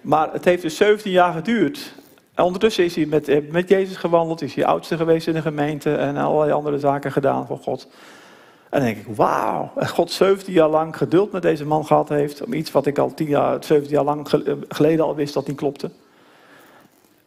Maar 0.00 0.32
het 0.32 0.44
heeft 0.44 0.62
dus 0.62 0.76
17 0.76 1.10
jaar 1.10 1.32
geduurd. 1.32 1.94
En 2.34 2.44
ondertussen 2.44 2.84
is 2.84 2.96
hij 2.96 3.06
met, 3.06 3.52
met 3.52 3.68
Jezus 3.68 3.96
gewandeld, 3.96 4.42
is 4.42 4.54
hij 4.54 4.64
oudste 4.64 4.96
geweest 4.96 5.26
in 5.26 5.34
de 5.34 5.42
gemeente 5.42 5.94
en 5.94 6.16
allerlei 6.16 6.52
andere 6.52 6.78
zaken 6.78 7.12
gedaan 7.12 7.46
voor 7.46 7.58
God. 7.58 7.88
En 8.70 8.80
dan 8.80 8.88
denk 8.88 8.96
ik, 8.96 9.16
wauw, 9.16 9.72
God 9.76 10.10
17 10.10 10.52
jaar 10.52 10.68
lang 10.68 10.96
geduld 10.96 11.32
met 11.32 11.42
deze 11.42 11.66
man 11.66 11.86
gehad 11.86 12.08
heeft. 12.08 12.42
Om 12.42 12.52
iets 12.52 12.70
wat 12.70 12.86
ik 12.86 12.98
al 12.98 13.14
10 13.14 13.26
jaar, 13.26 13.64
17 13.64 13.94
jaar 13.94 14.04
lang 14.04 14.28
geleden 14.68 15.04
al 15.04 15.14
wist 15.14 15.34
dat 15.34 15.46
niet 15.46 15.56
klopte. 15.56 15.90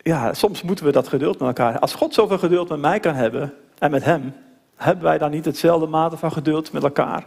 Ja, 0.02 0.34
soms 0.34 0.62
moeten 0.62 0.86
we 0.86 0.92
dat 0.92 1.08
geduld 1.08 1.40
met 1.40 1.48
elkaar. 1.48 1.80
Als 1.80 1.94
God 1.94 2.14
zoveel 2.14 2.38
geduld 2.38 2.70
met 2.70 2.80
mij 2.80 3.00
kan 3.00 3.14
hebben 3.14 3.54
en 3.80 3.92
met 3.92 4.04
hem, 4.04 4.34
hebben 4.76 5.04
wij 5.04 5.18
dan 5.18 5.32
niet 5.32 5.46
hetzelfde 5.46 5.88
mate 5.88 6.18
van 6.18 6.32
geduld 6.32 6.72
met 6.72 6.84
elkaar? 6.84 7.26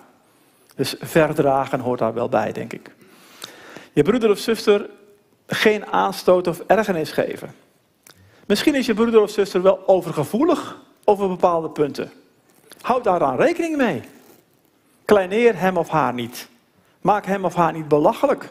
Dus 0.75 0.97
verdragen 1.01 1.81
hoort 1.81 1.99
daar 1.99 2.15
wel 2.15 2.29
bij, 2.29 2.53
denk 2.53 2.73
ik. 2.73 2.97
Je 3.99 4.05
broeder 4.05 4.31
of 4.31 4.39
zuster 4.39 4.91
geen 5.47 5.87
aanstoot 5.87 6.47
of 6.47 6.61
ergernis 6.67 7.11
geven. 7.11 7.55
Misschien 8.47 8.75
is 8.75 8.87
je 8.87 8.95
broeder 8.95 9.23
of 9.23 9.31
zuster 9.31 9.63
wel 9.63 9.89
overgevoelig 9.89 10.79
over 11.05 11.29
bepaalde 11.29 11.71
punten. 11.71 12.13
Houd 12.81 13.05
daaraan 13.05 13.37
rekening 13.37 13.77
mee. 13.77 14.03
Kleineer 15.05 15.61
hem 15.61 15.77
of 15.77 15.89
haar 15.89 16.15
niet. 16.15 16.49
Maak 17.01 17.27
hem 17.27 17.45
of 17.45 17.55
haar 17.55 17.73
niet 17.73 17.89
belachelijk. 17.89 18.49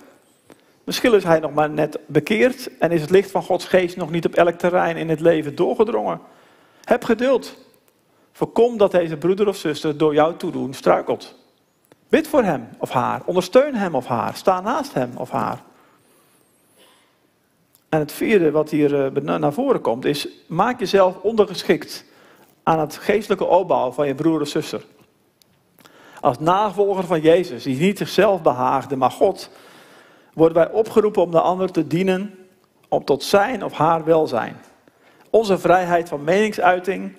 Misschien 0.84 1.14
is 1.14 1.24
hij 1.24 1.40
nog 1.40 1.54
maar 1.54 1.70
net 1.70 2.00
bekeerd 2.06 2.78
en 2.78 2.92
is 2.92 3.02
het 3.02 3.10
licht 3.10 3.32
van 3.32 3.44
Gods 3.44 3.66
geest 3.66 3.98
nog 3.98 4.12
niet 4.12 4.26
op 4.26 4.36
elk 4.36 4.56
terrein 4.56 4.98
in 4.98 5.10
het 5.10 5.20
leven 5.20 5.56
doorgedrongen. 5.56 6.20
Heb 6.84 7.04
geduld. 7.04 7.58
Voorkom 8.32 8.78
dat 8.78 8.92
deze 8.92 9.18
broeder 9.18 9.48
of 9.48 9.58
zuster 9.58 9.98
door 9.98 10.14
jou 10.14 10.38
toedoen 10.38 10.74
struikelt. 10.74 11.36
Bid 12.10 12.28
voor 12.28 12.44
hem 12.44 12.70
of 12.78 12.90
haar. 12.90 13.22
Ondersteun 13.26 13.76
hem 13.76 13.96
of 13.96 14.06
haar. 14.06 14.36
Sta 14.36 14.62
naast 14.62 14.94
hem 14.94 15.12
of 15.16 15.30
haar. 15.30 15.62
En 17.90 18.00
het 18.00 18.12
vierde 18.12 18.52
wat 18.52 18.70
hier 18.70 19.06
eh, 19.06 19.38
naar 19.38 19.54
voren 19.54 19.82
komt 19.82 20.06
is: 20.06 20.28
maak 20.48 20.80
jezelf 20.80 21.16
ondergeschikt 21.22 22.06
aan 22.64 22.80
het 22.80 22.98
geestelijke 22.98 23.46
opbouw 23.46 23.92
van 23.92 24.08
je 24.08 24.16
broer 24.16 24.42
of 24.42 24.48
zuster. 24.48 24.84
Als 26.20 26.40
navolger 26.40 27.04
van 27.04 27.22
Jezus, 27.22 27.64
die 27.64 27.80
niet 27.80 27.98
zichzelf 27.98 28.42
behaagde, 28.42 28.96
maar 28.96 29.12
God, 29.12 29.50
worden 30.34 30.58
wij 30.58 30.72
opgeroepen 30.72 31.22
om 31.22 31.32
de 31.32 31.42
ander 31.42 31.72
te 31.72 31.88
dienen, 31.88 32.48
om 32.88 33.04
tot 33.06 33.24
zijn 33.24 33.64
of 33.64 33.74
haar 33.74 34.04
welzijn. 34.04 34.58
Onze 35.30 35.58
vrijheid 35.58 36.10
van 36.10 36.24
meningsuiting 36.24 37.16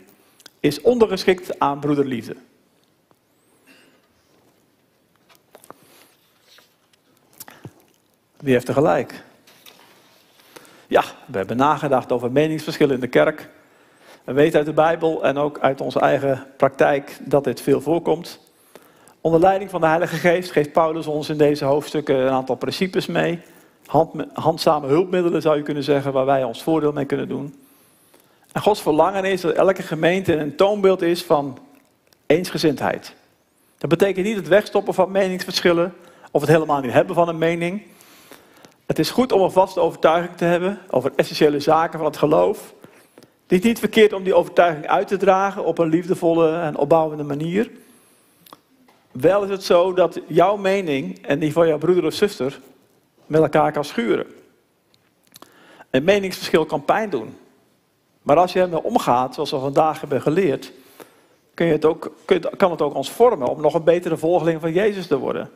is 0.61 0.81
ondergeschikt 0.81 1.59
aan 1.59 1.79
broederliefde. 1.79 2.37
Wie 8.40 8.53
heeft 8.53 8.68
er 8.68 8.74
gelijk? 8.74 9.22
Ja, 10.87 11.03
we 11.27 11.38
hebben 11.38 11.57
nagedacht 11.57 12.12
over 12.12 12.33
meningsverschillen 12.33 12.94
in 12.94 13.01
de 13.01 13.09
kerk. 13.09 13.48
We 14.24 14.33
weten 14.33 14.59
uit 14.59 14.66
de 14.66 14.72
Bijbel 14.72 15.24
en 15.24 15.37
ook 15.37 15.59
uit 15.59 15.81
onze 15.81 16.01
eigen 16.01 16.46
praktijk 16.57 17.18
dat 17.20 17.44
dit 17.44 17.61
veel 17.61 17.81
voorkomt. 17.81 18.40
Onder 19.20 19.40
leiding 19.40 19.70
van 19.70 19.81
de 19.81 19.87
Heilige 19.87 20.16
Geest 20.16 20.51
geeft 20.51 20.72
Paulus 20.72 21.07
ons 21.07 21.29
in 21.29 21.37
deze 21.37 21.64
hoofdstukken 21.64 22.16
een 22.16 22.33
aantal 22.33 22.57
principes 22.57 23.07
mee. 23.07 23.40
Hand, 23.87 24.24
handzame 24.33 24.87
hulpmiddelen 24.87 25.42
zou 25.42 25.57
je 25.57 25.62
kunnen 25.62 25.85
zeggen, 25.85 26.12
waar 26.12 26.27
wij 26.27 26.44
ons 26.44 26.62
voordeel 26.62 26.92
mee 26.92 27.05
kunnen 27.05 27.29
doen. 27.29 27.55
En 28.53 28.61
Gods 28.61 28.83
verlangen 28.83 29.24
is 29.24 29.40
dat 29.40 29.55
elke 29.55 29.83
gemeente 29.83 30.37
een 30.37 30.57
toonbeeld 30.57 31.03
is 31.03 31.24
van 31.24 31.59
eensgezindheid. 32.27 33.14
Dat 33.79 33.90
betekent 33.90 34.27
niet 34.27 34.37
het 34.37 34.48
wegstoppen 34.48 34.94
van 34.94 35.11
meningsverschillen 35.11 35.94
of 36.31 36.40
het 36.40 36.51
helemaal 36.51 36.81
niet 36.81 36.92
hebben 36.92 37.14
van 37.14 37.29
een 37.29 37.38
mening. 37.38 37.83
Het 38.88 38.98
is 38.98 39.11
goed 39.11 39.33
om 39.33 39.40
een 39.40 39.51
vaste 39.51 39.81
overtuiging 39.81 40.37
te 40.37 40.44
hebben 40.44 40.79
over 40.90 41.12
essentiële 41.16 41.61
zaken 41.61 41.98
van 41.98 42.07
het 42.07 42.16
geloof. 42.16 42.74
Het 43.14 43.53
is 43.59 43.61
niet 43.61 43.79
verkeerd 43.79 44.12
om 44.12 44.22
die 44.22 44.35
overtuiging 44.35 44.87
uit 44.87 45.09
te 45.09 45.16
dragen 45.16 45.64
op 45.64 45.79
een 45.79 45.88
liefdevolle 45.88 46.59
en 46.59 46.77
opbouwende 46.77 47.22
manier. 47.24 47.70
Wel 49.11 49.44
is 49.44 49.51
het 49.51 49.64
zo 49.64 49.92
dat 49.92 50.20
jouw 50.27 50.57
mening 50.57 51.27
en 51.27 51.38
die 51.38 51.53
van 51.53 51.66
jouw 51.66 51.79
broeder 51.79 52.05
of 52.05 52.12
zuster 52.12 52.61
met 53.27 53.40
elkaar 53.40 53.72
kan 53.72 53.85
schuren. 53.85 54.27
Een 55.90 56.05
meningsverschil 56.05 56.64
kan 56.66 56.85
pijn 56.85 57.11
doen. 57.11 57.37
Maar 58.22 58.37
als 58.37 58.53
je 58.53 58.61
ermee 58.61 58.83
omgaat, 58.83 59.35
zoals 59.35 59.51
we 59.51 59.59
vandaag 59.59 60.01
hebben 60.01 60.22
geleerd, 60.22 60.72
kun 61.55 61.66
je 61.66 61.72
het 61.72 61.85
ook, 61.85 62.12
kan 62.57 62.70
het 62.70 62.83
ook 62.83 62.94
ons 62.94 63.11
vormen 63.11 63.48
om 63.48 63.61
nog 63.61 63.74
een 63.74 63.85
betere 63.85 64.16
volgeling 64.16 64.61
van 64.61 64.72
Jezus 64.72 65.07
te 65.07 65.18
worden. 65.18 65.51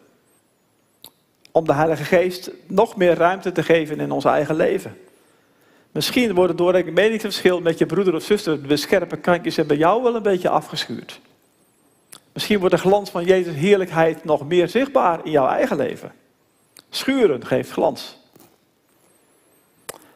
Om 1.52 1.66
de 1.66 1.72
Heilige 1.72 2.04
Geest 2.04 2.50
nog 2.66 2.96
meer 2.96 3.14
ruimte 3.14 3.52
te 3.52 3.62
geven 3.62 4.00
in 4.00 4.10
ons 4.10 4.24
eigen 4.24 4.54
leven. 4.54 4.98
Misschien 5.90 6.34
worden 6.34 6.56
door 6.56 6.74
een 6.74 6.92
meningsverschil 6.92 7.60
met 7.60 7.78
je 7.78 7.86
broeder 7.86 8.14
of 8.14 8.22
zuster 8.22 8.68
de 8.68 8.76
scherpe 8.76 9.16
kantjes 9.16 9.66
bij 9.66 9.76
jou 9.76 10.02
wel 10.02 10.14
een 10.14 10.22
beetje 10.22 10.48
afgeschuurd. 10.48 11.20
Misschien 12.32 12.58
wordt 12.58 12.74
de 12.74 12.80
glans 12.80 13.10
van 13.10 13.24
Jezus' 13.24 13.54
heerlijkheid 13.54 14.24
nog 14.24 14.46
meer 14.46 14.68
zichtbaar 14.68 15.20
in 15.24 15.30
jouw 15.30 15.48
eigen 15.48 15.76
leven. 15.76 16.12
Schuren 16.90 17.46
geeft 17.46 17.70
glans. 17.70 18.18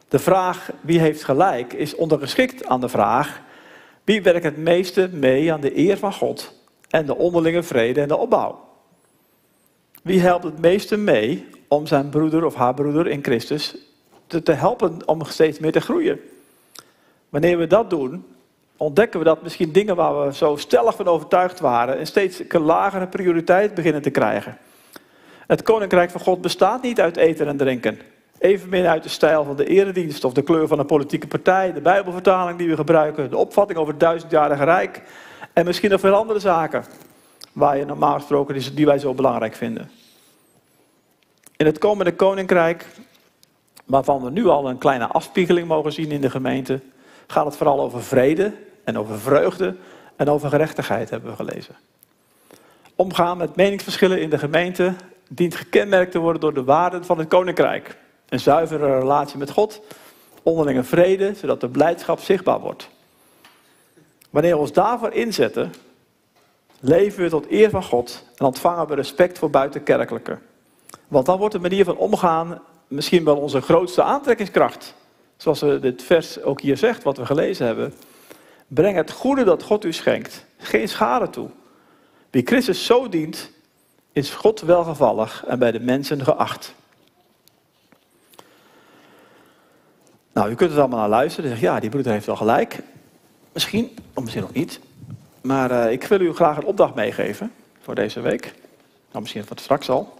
De 0.07 0.19
vraag 0.19 0.69
wie 0.81 0.99
heeft 0.99 1.23
gelijk 1.23 1.73
is 1.73 1.95
ondergeschikt 1.95 2.65
aan 2.65 2.81
de 2.81 2.89
vraag 2.89 3.41
wie 4.03 4.21
werkt 4.21 4.43
het 4.43 4.57
meeste 4.57 5.09
mee 5.11 5.53
aan 5.53 5.61
de 5.61 5.77
eer 5.77 5.97
van 5.97 6.13
God 6.13 6.53
en 6.89 7.05
de 7.05 7.17
onderlinge 7.17 7.63
vrede 7.63 8.01
en 8.01 8.07
de 8.07 8.17
opbouw. 8.17 8.66
Wie 10.07 10.21
helpt 10.21 10.43
het 10.43 10.59
meeste 10.59 10.97
mee 10.97 11.47
om 11.67 11.87
zijn 11.87 12.09
broeder 12.09 12.45
of 12.45 12.55
haar 12.55 12.73
broeder 12.73 13.07
in 13.07 13.23
Christus 13.23 13.75
te, 14.27 14.51
helpen 14.51 14.97
om 15.05 15.25
steeds 15.25 15.59
meer 15.59 15.71
te 15.71 15.81
groeien. 15.81 16.19
Wanneer 17.29 17.57
we 17.57 17.67
dat 17.67 17.89
doen, 17.89 18.25
ontdekken 18.77 19.19
we 19.19 19.25
dat 19.25 19.43
misschien 19.43 19.71
dingen 19.71 19.95
waar 19.95 20.25
we 20.25 20.33
zo 20.33 20.55
stellig 20.55 20.95
van 20.95 21.07
overtuigd 21.07 21.59
waren, 21.59 21.99
een 21.99 22.07
steeds 22.07 22.41
lagere 22.49 23.07
prioriteit 23.07 23.73
beginnen 23.73 24.01
te 24.01 24.09
krijgen. 24.09 24.57
Het 25.47 25.61
koninkrijk 25.61 26.11
van 26.11 26.21
God 26.21 26.41
bestaat 26.41 26.81
niet 26.81 27.01
uit 27.01 27.17
eten 27.17 27.47
en 27.47 27.57
drinken. 27.57 27.99
Evenmin 28.39 28.85
uit 28.85 29.03
de 29.03 29.09
stijl 29.09 29.43
van 29.43 29.55
de 29.55 29.65
eredienst 29.65 30.23
of 30.23 30.33
de 30.33 30.43
kleur 30.43 30.67
van 30.67 30.79
een 30.79 30.85
politieke 30.85 31.27
partij, 31.27 31.73
de 31.73 31.81
Bijbelvertaling 31.81 32.57
die 32.57 32.69
we 32.69 32.75
gebruiken, 32.75 33.29
de 33.29 33.37
opvatting 33.37 33.79
over 33.79 33.91
het 33.91 34.01
duizendjarige 34.01 34.63
rijk 34.63 35.01
en 35.53 35.65
misschien 35.65 35.89
nog 35.89 35.99
veel 35.99 36.13
andere 36.13 36.39
zaken 36.39 36.83
waar 37.57 37.77
je 37.77 37.85
normaal 37.85 38.13
gesproken 38.13 38.75
die 38.75 38.85
wij 38.85 38.99
zo 38.99 39.13
belangrijk 39.13 39.55
vinden. 39.55 39.91
In 41.55 41.65
het 41.65 41.77
komende 41.77 42.15
koninkrijk, 42.15 42.85
waarvan 43.85 44.23
we 44.23 44.29
nu 44.29 44.47
al 44.47 44.69
een 44.69 44.77
kleine 44.77 45.07
afspiegeling 45.07 45.67
mogen 45.67 45.91
zien 45.91 46.11
in 46.11 46.21
de 46.21 46.29
gemeente, 46.29 46.79
gaat 47.27 47.45
het 47.45 47.57
vooral 47.57 47.79
over 47.79 48.03
vrede 48.03 48.53
en 48.83 48.97
over 48.97 49.19
vreugde 49.19 49.75
en 50.15 50.29
over 50.29 50.49
gerechtigheid, 50.49 51.09
hebben 51.09 51.29
we 51.29 51.35
gelezen. 51.35 51.75
Omgaan 52.95 53.37
met 53.37 53.55
meningsverschillen 53.55 54.21
in 54.21 54.29
de 54.29 54.37
gemeente 54.37 54.93
dient 55.29 55.55
gekenmerkt 55.55 56.11
te 56.11 56.19
worden 56.19 56.41
door 56.41 56.53
de 56.53 56.63
waarden 56.63 57.05
van 57.05 57.17
het 57.17 57.27
koninkrijk. 57.27 57.97
Een 58.29 58.39
zuivere 58.39 58.99
relatie 58.99 59.37
met 59.37 59.51
God, 59.51 59.81
onderlinge 60.43 60.83
vrede, 60.83 61.33
zodat 61.33 61.61
de 61.61 61.69
blijdschap 61.69 62.19
zichtbaar 62.19 62.59
wordt. 62.59 62.89
Wanneer 64.29 64.53
we 64.53 64.59
ons 64.59 64.73
daarvoor 64.73 65.13
inzetten, 65.13 65.71
leven 66.79 67.23
we 67.23 67.29
tot 67.29 67.51
eer 67.51 67.69
van 67.69 67.83
God 67.83 68.23
en 68.35 68.45
ontvangen 68.45 68.87
we 68.87 68.95
respect 68.95 69.37
voor 69.37 69.49
buitenkerkelijke. 69.49 70.37
Want 71.07 71.25
dan 71.25 71.37
wordt 71.37 71.53
de 71.53 71.59
manier 71.59 71.85
van 71.85 71.97
omgaan 71.97 72.61
misschien 72.87 73.23
wel 73.23 73.37
onze 73.37 73.61
grootste 73.61 74.03
aantrekkingskracht. 74.03 74.93
Zoals 75.37 75.59
dit 75.59 76.03
vers 76.03 76.41
ook 76.41 76.61
hier 76.61 76.77
zegt, 76.77 77.03
wat 77.03 77.17
we 77.17 77.25
gelezen 77.25 77.65
hebben. 77.65 77.93
Breng 78.67 78.95
het 78.95 79.11
goede 79.11 79.43
dat 79.43 79.63
God 79.63 79.85
u 79.85 79.93
schenkt, 79.93 80.45
geen 80.57 80.89
schade 80.89 81.29
toe. 81.29 81.49
Wie 82.29 82.45
Christus 82.45 82.85
zo 82.85 83.09
dient, 83.09 83.51
is 84.11 84.29
God 84.29 84.61
welgevallig 84.61 85.43
en 85.47 85.59
bij 85.59 85.71
de 85.71 85.79
mensen 85.79 86.23
geacht. 86.23 86.73
Nou, 90.33 90.51
u 90.51 90.55
kunt 90.55 90.69
het 90.69 90.79
allemaal 90.79 90.99
naar 90.99 91.09
luisteren. 91.09 91.49
Zeg, 91.49 91.59
ja, 91.59 91.79
die 91.79 91.89
broeder 91.89 92.11
heeft 92.11 92.25
wel 92.25 92.35
gelijk. 92.35 92.79
Misschien, 93.53 93.97
of 94.13 94.23
misschien 94.23 94.43
nog 94.43 94.53
niet. 94.53 94.79
Maar 95.41 95.71
uh, 95.71 95.91
ik 95.91 96.03
wil 96.03 96.21
u 96.21 96.33
graag 96.33 96.57
een 96.57 96.65
opdracht 96.65 96.95
meegeven 96.95 97.51
voor 97.81 97.95
deze 97.95 98.19
week. 98.19 98.53
Nou, 99.11 99.21
misschien 99.21 99.43
wat 99.47 99.59
straks 99.59 99.89
al. 99.89 100.15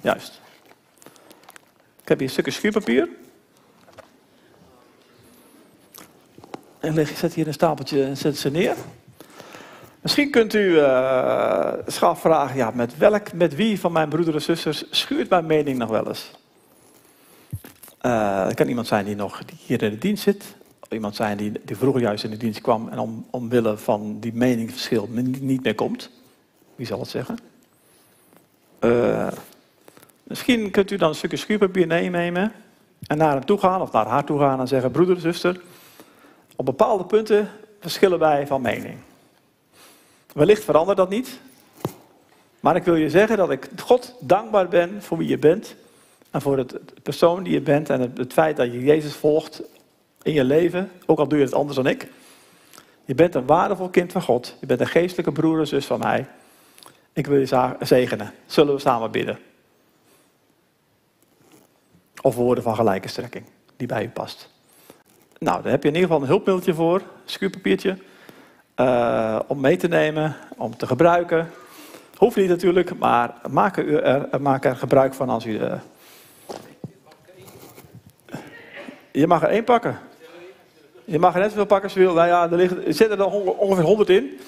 Juist. 0.00 0.40
Ik 2.02 2.08
heb 2.08 2.18
hier 2.18 2.26
een 2.26 2.32
stukje 2.32 2.50
schuurpapier. 2.50 3.08
En 6.80 6.94
leg, 6.94 7.16
zet 7.16 7.34
hier 7.34 7.46
een 7.46 7.52
stapeltje 7.52 8.04
en 8.04 8.16
zet 8.16 8.38
ze 8.38 8.50
neer. 8.50 8.76
Misschien 10.00 10.30
kunt 10.30 10.54
u 10.54 10.58
uh, 10.58 11.72
vragen, 11.86 12.56
ja, 12.56 12.70
met, 12.70 12.96
welk, 12.96 13.32
met 13.32 13.54
wie 13.54 13.80
van 13.80 13.92
mijn 13.92 14.08
broeders 14.08 14.36
en 14.36 14.42
zusters 14.42 14.84
schuurt 14.90 15.28
mijn 15.28 15.46
mening 15.46 15.78
nog 15.78 15.88
wel 15.88 16.08
eens? 16.08 16.30
Uh, 18.02 18.48
kan 18.54 18.68
iemand 18.68 18.86
zijn 18.86 19.04
die 19.04 19.16
nog 19.16 19.42
hier 19.66 19.82
in 19.82 19.90
de 19.90 19.98
dienst 19.98 20.22
zit. 20.22 20.54
Iemand 20.88 21.16
zijn 21.16 21.36
die, 21.36 21.52
die 21.64 21.76
vroeger 21.76 22.00
juist 22.00 22.24
in 22.24 22.30
de 22.30 22.36
dienst 22.36 22.60
kwam 22.60 22.88
en 22.88 22.98
om, 22.98 23.26
omwille 23.30 23.76
van 23.76 24.20
die 24.20 24.32
meningsverschil 24.34 25.08
niet 25.40 25.62
meer 25.62 25.74
komt. 25.74 26.10
Wie 26.76 26.86
zal 26.86 27.00
het 27.00 27.08
zeggen? 27.08 27.38
Uh, 28.80 29.28
misschien 30.22 30.70
kunt 30.70 30.90
u 30.90 30.96
dan 30.96 31.08
een 31.08 31.14
stukje 31.14 31.36
schuurpapier 31.36 31.86
nemen 31.86 32.52
en 33.06 33.18
naar 33.18 33.32
hem 33.32 33.44
toe 33.44 33.58
gaan 33.58 33.80
of 33.80 33.92
naar 33.92 34.06
haar 34.06 34.24
toe 34.24 34.38
gaan 34.38 34.60
en 34.60 34.68
zeggen: 34.68 34.90
Broeder, 34.90 35.20
zuster, 35.20 35.60
op 36.56 36.64
bepaalde 36.64 37.04
punten 37.04 37.48
verschillen 37.80 38.18
wij 38.18 38.46
van 38.46 38.60
mening. 38.60 38.98
Wellicht 40.32 40.64
verandert 40.64 40.96
dat 40.96 41.08
niet. 41.08 41.40
Maar 42.60 42.76
ik 42.76 42.84
wil 42.84 42.94
je 42.94 43.10
zeggen 43.10 43.36
dat 43.36 43.50
ik 43.50 43.68
God 43.76 44.14
dankbaar 44.20 44.68
ben 44.68 45.02
voor 45.02 45.18
wie 45.18 45.28
je 45.28 45.38
bent. 45.38 45.74
En 46.30 46.40
voor 46.40 46.58
het 46.58 47.02
persoon 47.02 47.42
die 47.42 47.52
je 47.52 47.60
bent 47.60 47.90
en 47.90 48.00
het, 48.00 48.32
feit 48.32 48.56
dat 48.56 48.72
je 48.72 48.84
Jezus 48.84 49.14
volgt 49.14 49.62
in 50.22 50.32
je 50.32 50.44
leven. 50.44 50.90
Ook 51.06 51.18
al 51.18 51.28
doe 51.28 51.38
je 51.38 51.44
het 51.44 51.54
anders 51.54 51.76
dan 51.76 51.86
ik. 51.86 52.08
Je 53.04 53.14
bent 53.14 53.34
een 53.34 53.46
waardevol 53.46 53.88
kind 53.88 54.12
van 54.12 54.22
God. 54.22 54.56
Je 54.60 54.66
bent 54.66 54.80
een 54.80 54.86
geestelijke 54.86 55.32
broer 55.32 55.58
en 55.58 55.66
zus 55.66 55.86
van 55.86 55.98
mij. 55.98 56.26
Ik 57.12 57.26
wil 57.26 57.38
je 57.38 57.76
zegenen. 57.80 58.32
Zullen 58.46 58.74
we 58.74 58.80
samen 58.80 59.10
bidden? 59.10 59.38
Of 62.22 62.34
woorden 62.34 62.64
van 62.64 62.74
gelijke 62.74 63.08
strekking, 63.08 63.44
die 63.76 63.86
bij 63.86 64.04
u 64.04 64.08
past. 64.08 64.50
Nou, 65.38 65.62
daar 65.62 65.70
heb 65.70 65.82
je 65.82 65.88
in 65.88 65.94
ieder 65.94 66.08
geval 66.08 66.22
een 66.22 66.28
hulpmiddeltje 66.28 66.74
voor, 66.74 67.02
schuurpapiertje. 67.24 67.98
Uh, 68.76 69.40
om 69.46 69.60
mee 69.60 69.76
te 69.76 69.88
nemen, 69.88 70.36
om 70.56 70.76
te 70.76 70.86
gebruiken. 70.86 71.50
Hoeft 72.16 72.36
niet 72.36 72.48
natuurlijk, 72.48 72.98
maar 72.98 73.34
maak 73.50 73.76
er, 73.76 74.40
maak 74.40 74.64
er 74.64 74.76
gebruik 74.76 75.14
van 75.14 75.28
als 75.28 75.46
u. 75.46 75.50
Uh... 75.50 75.72
Je 79.12 79.26
mag 79.26 79.42
er 79.42 79.48
één 79.48 79.64
pakken. 79.64 79.98
Je 81.04 81.18
mag 81.18 81.34
er 81.34 81.40
net 81.40 81.50
zoveel 81.50 81.66
pakken 81.66 81.84
als 81.84 81.92
je 81.92 82.00
wil. 82.00 82.14
Nou 82.14 82.28
ja, 82.28 82.50
er, 82.50 82.56
liggen, 82.56 82.86
er 82.86 82.94
zitten 82.94 83.18
er 83.18 83.26
ongeveer 83.58 83.84
100 83.84 84.08
in. 84.08 84.40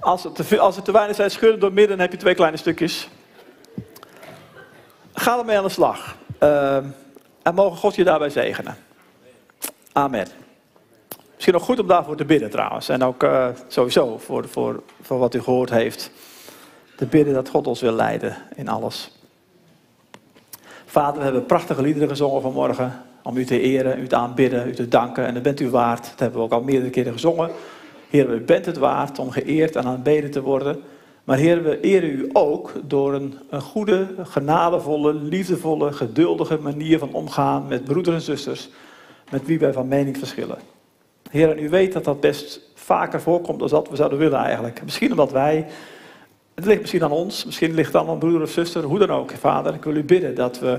Als 0.00 0.22
het, 0.22 0.34
te, 0.34 0.58
als 0.58 0.82
te 0.82 0.92
weinig 0.92 1.16
zijn, 1.16 1.30
schudden 1.30 1.60
door 1.60 1.72
midden, 1.72 2.00
heb 2.00 2.12
je 2.12 2.18
twee 2.18 2.34
kleine 2.34 2.56
stukjes. 2.56 3.08
Ga 5.14 5.38
ermee 5.38 5.56
aan 5.56 5.64
de 5.64 5.68
slag. 5.68 6.16
Uh, 6.42 6.76
en 7.42 7.54
mogen 7.54 7.78
God 7.78 7.94
je 7.94 8.04
daarbij 8.04 8.30
zegenen. 8.30 8.76
Amen. 9.92 10.26
Misschien 11.34 11.54
nog 11.54 11.64
goed 11.64 11.78
om 11.78 11.86
daarvoor 11.86 12.16
te 12.16 12.24
bidden 12.24 12.50
trouwens. 12.50 12.88
En 12.88 13.02
ook 13.02 13.22
uh, 13.22 13.48
sowieso 13.68 14.18
voor, 14.18 14.48
voor, 14.48 14.82
voor 15.02 15.18
wat 15.18 15.34
u 15.34 15.42
gehoord 15.42 15.70
heeft. 15.70 16.10
Te 16.96 17.06
bidden 17.06 17.34
dat 17.34 17.48
God 17.48 17.66
ons 17.66 17.80
wil 17.80 17.92
leiden 17.92 18.36
in 18.54 18.68
alles. 18.68 19.18
Vader, 20.86 21.18
we 21.18 21.24
hebben 21.24 21.46
prachtige 21.46 21.82
liederen 21.82 22.08
gezongen 22.08 22.42
vanmorgen. 22.42 23.09
Om 23.22 23.36
u 23.36 23.44
te 23.44 23.60
eren, 23.60 24.00
u 24.00 24.06
te 24.06 24.16
aanbidden, 24.16 24.68
u 24.68 24.72
te 24.72 24.88
danken. 24.88 25.26
En 25.26 25.34
dat 25.34 25.42
bent 25.42 25.60
u 25.60 25.70
waard. 25.70 26.04
Dat 26.10 26.18
hebben 26.18 26.38
we 26.38 26.44
ook 26.44 26.52
al 26.52 26.62
meerdere 26.62 26.90
keren 26.90 27.12
gezongen. 27.12 27.50
Heer, 28.10 28.34
u 28.34 28.40
bent 28.40 28.66
het 28.66 28.78
waard 28.78 29.18
om 29.18 29.30
geëerd 29.30 29.76
en 29.76 29.84
aanbeden 29.84 30.30
te 30.30 30.42
worden. 30.42 30.80
Maar 31.24 31.36
Heer, 31.36 31.62
we 31.62 31.80
eren 31.80 32.10
u 32.10 32.30
ook 32.32 32.72
door 32.84 33.14
een, 33.14 33.34
een 33.50 33.60
goede, 33.60 34.06
genadevolle, 34.22 35.14
liefdevolle, 35.14 35.92
geduldige 35.92 36.58
manier 36.58 36.98
van 36.98 37.12
omgaan 37.12 37.66
met 37.68 37.84
broeders 37.84 38.16
en 38.16 38.22
zusters 38.22 38.68
met 39.30 39.46
wie 39.46 39.58
wij 39.58 39.72
van 39.72 39.88
mening 39.88 40.18
verschillen. 40.18 40.58
Heer, 41.30 41.50
en 41.50 41.64
u 41.64 41.68
weet 41.68 41.92
dat 41.92 42.04
dat 42.04 42.20
best 42.20 42.60
vaker 42.74 43.20
voorkomt 43.20 43.58
dan 43.58 43.68
dat 43.68 43.88
we 43.88 43.96
zouden 43.96 44.18
willen 44.18 44.38
eigenlijk. 44.38 44.82
Misschien 44.84 45.10
omdat 45.10 45.32
wij, 45.32 45.66
het 46.54 46.64
ligt 46.64 46.80
misschien 46.80 47.04
aan 47.04 47.10
ons, 47.10 47.44
misschien 47.44 47.74
ligt 47.74 47.92
het 47.92 48.02
aan 48.02 48.08
een 48.08 48.18
broeder 48.18 48.42
of 48.42 48.50
zuster, 48.50 48.82
hoe 48.82 48.98
dan 48.98 49.10
ook. 49.10 49.30
Vader, 49.30 49.74
ik 49.74 49.84
wil 49.84 49.96
u 49.96 50.04
bidden 50.04 50.34
dat 50.34 50.58
we 50.58 50.78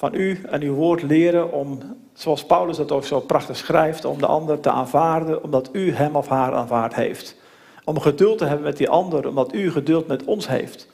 van 0.00 0.14
u 0.14 0.40
en 0.50 0.62
uw 0.62 0.74
woord 0.74 1.02
leren 1.02 1.52
om, 1.52 1.78
zoals 2.12 2.44
Paulus 2.44 2.76
dat 2.76 2.92
ook 2.92 3.04
zo 3.04 3.20
prachtig 3.20 3.56
schrijft, 3.56 4.04
om 4.04 4.18
de 4.18 4.26
ander 4.26 4.60
te 4.60 4.70
aanvaarden, 4.70 5.42
omdat 5.42 5.68
u 5.72 5.92
hem 5.92 6.16
of 6.16 6.28
haar 6.28 6.52
aanvaard 6.52 6.94
heeft. 6.94 7.36
Om 7.84 8.00
geduld 8.00 8.38
te 8.38 8.44
hebben 8.44 8.64
met 8.64 8.76
die 8.76 8.88
ander, 8.88 9.28
omdat 9.28 9.54
u 9.54 9.70
geduld 9.70 10.06
met 10.06 10.24
ons 10.24 10.48
heeft. 10.48 10.88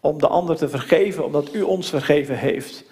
Om 0.00 0.18
de 0.18 0.26
ander 0.26 0.56
te 0.56 0.68
vergeven, 0.68 1.24
omdat 1.24 1.54
u 1.54 1.62
ons 1.62 1.88
vergeven 1.88 2.38
heeft 2.38 2.84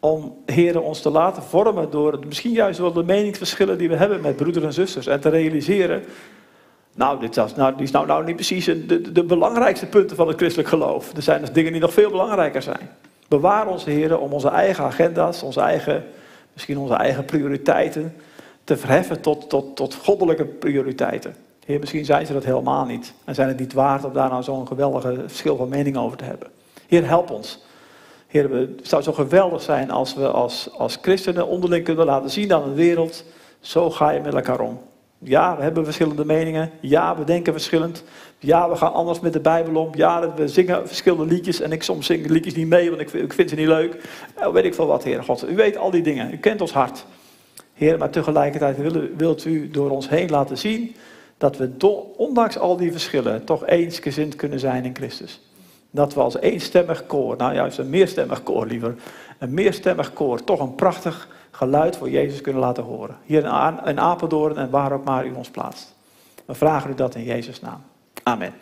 om 0.00 0.36
heren 0.46 0.82
ons 0.82 1.00
te 1.00 1.10
laten 1.10 1.42
vormen 1.42 1.90
door 1.90 2.18
misschien 2.26 2.52
juist 2.52 2.78
wel 2.78 2.92
de 2.92 3.04
meningsverschillen 3.04 3.78
die 3.78 3.88
we 3.88 3.96
hebben 3.96 4.20
met 4.20 4.36
broeders 4.36 4.64
en 4.64 4.72
zusters. 4.72 5.06
En 5.06 5.20
te 5.20 5.28
realiseren, 5.28 6.04
nou, 6.94 7.20
dit 7.20 7.36
is 7.36 7.54
nou, 7.54 7.74
die 7.74 7.84
is 7.84 7.90
nou, 7.90 8.06
nou 8.06 8.24
niet 8.24 8.36
precies 8.36 8.64
de, 8.64 9.12
de 9.12 9.24
belangrijkste 9.24 9.86
punten 9.86 10.16
van 10.16 10.28
het 10.28 10.36
christelijk 10.36 10.68
geloof. 10.68 11.12
Er 11.16 11.22
zijn 11.22 11.40
dus 11.40 11.52
dingen 11.52 11.72
die 11.72 11.80
nog 11.80 11.92
veel 11.92 12.10
belangrijker 12.10 12.62
zijn. 12.62 12.90
Bewaar 13.32 13.66
ons, 13.66 13.84
heren, 13.84 14.20
om 14.20 14.32
onze 14.32 14.48
eigen 14.48 14.84
agenda's, 14.84 15.42
onze 15.42 15.60
eigen, 15.60 16.04
misschien 16.52 16.78
onze 16.78 16.94
eigen 16.94 17.24
prioriteiten 17.24 18.14
te 18.64 18.76
verheffen 18.76 19.20
tot, 19.20 19.48
tot, 19.48 19.76
tot 19.76 19.94
goddelijke 19.94 20.44
prioriteiten. 20.44 21.36
Heer, 21.66 21.78
misschien 21.78 22.04
zijn 22.04 22.26
ze 22.26 22.32
dat 22.32 22.44
helemaal 22.44 22.84
niet. 22.84 23.12
En 23.24 23.34
zijn 23.34 23.48
het 23.48 23.58
niet 23.58 23.72
waard 23.72 24.04
om 24.04 24.12
daar 24.12 24.28
nou 24.28 24.42
zo'n 24.42 24.66
geweldige 24.66 25.14
verschil 25.26 25.56
van 25.56 25.68
mening 25.68 25.96
over 25.96 26.16
te 26.16 26.24
hebben. 26.24 26.48
Heer, 26.86 27.06
help 27.06 27.30
ons. 27.30 27.64
Heer, 28.26 28.50
het 28.50 28.88
zou 28.88 29.02
zo 29.02 29.12
geweldig 29.12 29.62
zijn 29.62 29.90
als 29.90 30.14
we 30.14 30.28
als, 30.28 30.68
als 30.78 30.98
christenen 31.02 31.46
onderling 31.46 31.84
kunnen 31.84 32.06
laten 32.06 32.30
zien 32.30 32.52
aan 32.52 32.64
de 32.64 32.74
wereld. 32.74 33.24
Zo 33.60 33.90
ga 33.90 34.10
je 34.10 34.20
met 34.20 34.34
elkaar 34.34 34.60
om. 34.60 34.80
Ja, 35.24 35.56
we 35.56 35.62
hebben 35.62 35.84
verschillende 35.84 36.24
meningen. 36.24 36.70
Ja, 36.80 37.18
we 37.18 37.24
denken 37.24 37.52
verschillend. 37.52 38.04
Ja, 38.38 38.68
we 38.68 38.76
gaan 38.76 38.92
anders 38.92 39.20
met 39.20 39.32
de 39.32 39.40
Bijbel 39.40 39.82
om. 39.82 39.90
Ja, 39.94 40.34
we 40.34 40.48
zingen 40.48 40.86
verschillende 40.86 41.34
liedjes. 41.34 41.60
En 41.60 41.72
ik 41.72 41.82
soms 41.82 42.06
zing 42.06 42.26
liedjes 42.26 42.54
niet 42.54 42.68
mee, 42.68 42.88
want 42.90 43.00
ik, 43.00 43.12
ik 43.12 43.32
vind 43.32 43.50
ze 43.50 43.56
niet 43.56 43.66
leuk. 43.66 43.96
Nou, 44.36 44.52
weet 44.52 44.64
ik 44.64 44.74
veel 44.74 44.86
wat, 44.86 45.04
Heer 45.04 45.22
God. 45.22 45.48
U 45.48 45.54
weet 45.54 45.76
al 45.76 45.90
die 45.90 46.02
dingen. 46.02 46.32
U 46.32 46.36
kent 46.36 46.60
ons 46.60 46.72
hart. 46.72 47.04
Heer, 47.74 47.98
maar 47.98 48.10
tegelijkertijd 48.10 48.76
wilt 49.16 49.44
u 49.44 49.70
door 49.70 49.90
ons 49.90 50.08
heen 50.08 50.30
laten 50.30 50.58
zien 50.58 50.94
dat 51.38 51.56
we 51.56 51.70
ondanks 52.16 52.58
al 52.58 52.76
die 52.76 52.92
verschillen 52.92 53.44
toch 53.44 53.66
eensgezind 53.66 54.36
kunnen 54.36 54.58
zijn 54.58 54.84
in 54.84 54.94
Christus. 54.94 55.40
Dat 55.90 56.14
we 56.14 56.20
als 56.20 56.38
eenstemmig 56.38 57.06
koor, 57.06 57.36
nou 57.36 57.54
juist 57.54 57.78
een 57.78 57.90
meerstemmig 57.90 58.42
koor 58.42 58.66
liever, 58.66 58.94
een 59.38 59.54
meerstemmig 59.54 60.12
koor, 60.12 60.44
toch 60.44 60.60
een 60.60 60.74
prachtig 60.74 61.28
geluid 61.52 61.96
voor 61.96 62.10
Jezus 62.10 62.40
kunnen 62.40 62.62
laten 62.62 62.84
horen. 62.84 63.16
Hier 63.24 63.44
in 63.84 64.00
Apeldoorn 64.00 64.56
en 64.56 64.70
waar 64.70 64.92
ook 64.92 65.04
maar 65.04 65.26
u 65.26 65.32
ons 65.32 65.50
plaatst. 65.50 65.94
We 66.44 66.54
vragen 66.54 66.90
u 66.90 66.94
dat 66.94 67.14
in 67.14 67.24
Jezus' 67.24 67.60
naam. 67.60 67.82
Amen. 68.22 68.54